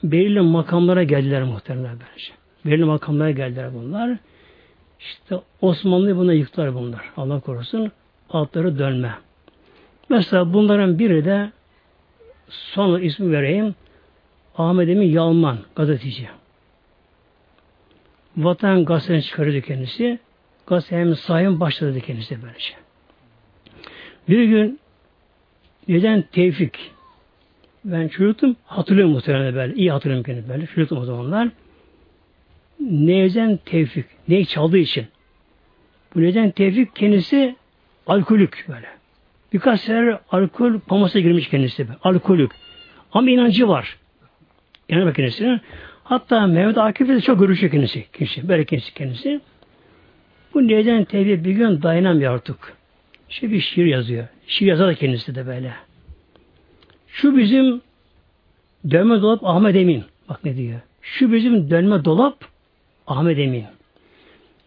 [0.02, 2.32] belirli makamlara geldiler muhtemelen bence.
[2.64, 4.18] Belirli makamlara geldiler bunlar.
[5.00, 7.10] İşte Osmanlı'yı buna yıktılar bunlar.
[7.16, 7.92] Allah korusun.
[8.30, 9.14] Altları dönme.
[10.08, 11.50] Mesela bunların biri de
[12.48, 13.74] son ismi vereyim.
[14.58, 16.28] Ahmet Emin Yalman gazeteci.
[18.36, 20.18] Vatan gazetesini çıkarıyordu kendisi.
[20.66, 22.74] Gazetenin sahibin başladı kendisi böylece.
[24.28, 24.80] Bir gün
[25.88, 26.90] neden Tevfik
[27.84, 29.74] ben çocuktum hatırlıyorum muhtemelen böyle.
[29.74, 30.66] iyi hatırlıyorum kendimi böyle.
[30.66, 31.48] Çocuktum o zamanlar.
[32.80, 34.06] Nevzen Tevfik.
[34.28, 35.06] Ne çaldığı için.
[36.14, 37.56] Bu neden Tevfik kendisi
[38.06, 38.86] alkolük böyle.
[39.52, 41.86] Birkaç sefer alkol pamasına girmiş kendisi.
[42.02, 42.52] Alkolük.
[43.12, 43.96] Ama inancı var.
[44.88, 45.60] Yani kendisine.
[46.04, 48.06] Hatta Mehmet Akif de çok görüşüyor kendisi.
[48.12, 48.48] kendisi.
[48.48, 49.40] Böyle kendisi kendisi.
[50.54, 52.76] Bu neden Tevfik bir gün dayanamıyor artık.
[53.30, 54.26] İşte bir şiir yazıyor.
[54.46, 55.72] Şiir yazar kendisi de böyle.
[57.08, 57.80] Şu bizim
[58.90, 60.04] dönme dolap Ahmet Emin.
[60.28, 60.80] Bak ne diyor.
[61.02, 62.44] Şu bizim dönme dolap
[63.06, 63.64] Ahmet Emin.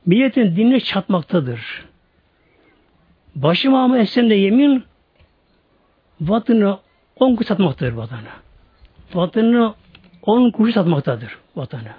[0.05, 1.85] Milletin dinine çatmaktadır.
[3.35, 4.83] Başıma ama etsem yemin
[6.21, 6.77] vatanı
[7.15, 8.29] on kuş satmaktadır vatanı.
[9.13, 9.73] Vatanı
[10.21, 11.91] on kuş satmaktadır vatanı.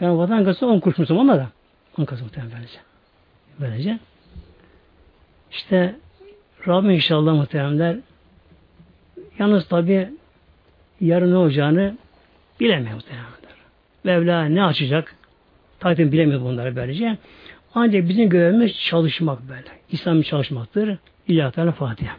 [0.00, 1.48] Yani vatan kası on kuş Müslümanlar da.
[1.98, 2.78] On kası muhtemelen böylece.
[3.60, 3.98] Böylece.
[5.50, 5.94] İşte
[6.68, 7.96] Rabbim inşallah muhteremler
[9.38, 10.10] yalnız tabi
[11.00, 11.96] yarın ne olacağını
[12.60, 13.34] bilemiyor muhteremler.
[14.04, 15.16] Mevla ne açacak?
[15.80, 17.18] Tabii bilemiyor bunları böylece.
[17.74, 19.68] Ancak bizim görevimiz çalışmak böyle.
[19.90, 20.98] İslam'ı çalışmaktır.
[21.28, 22.16] İlahi Teala Fatiha.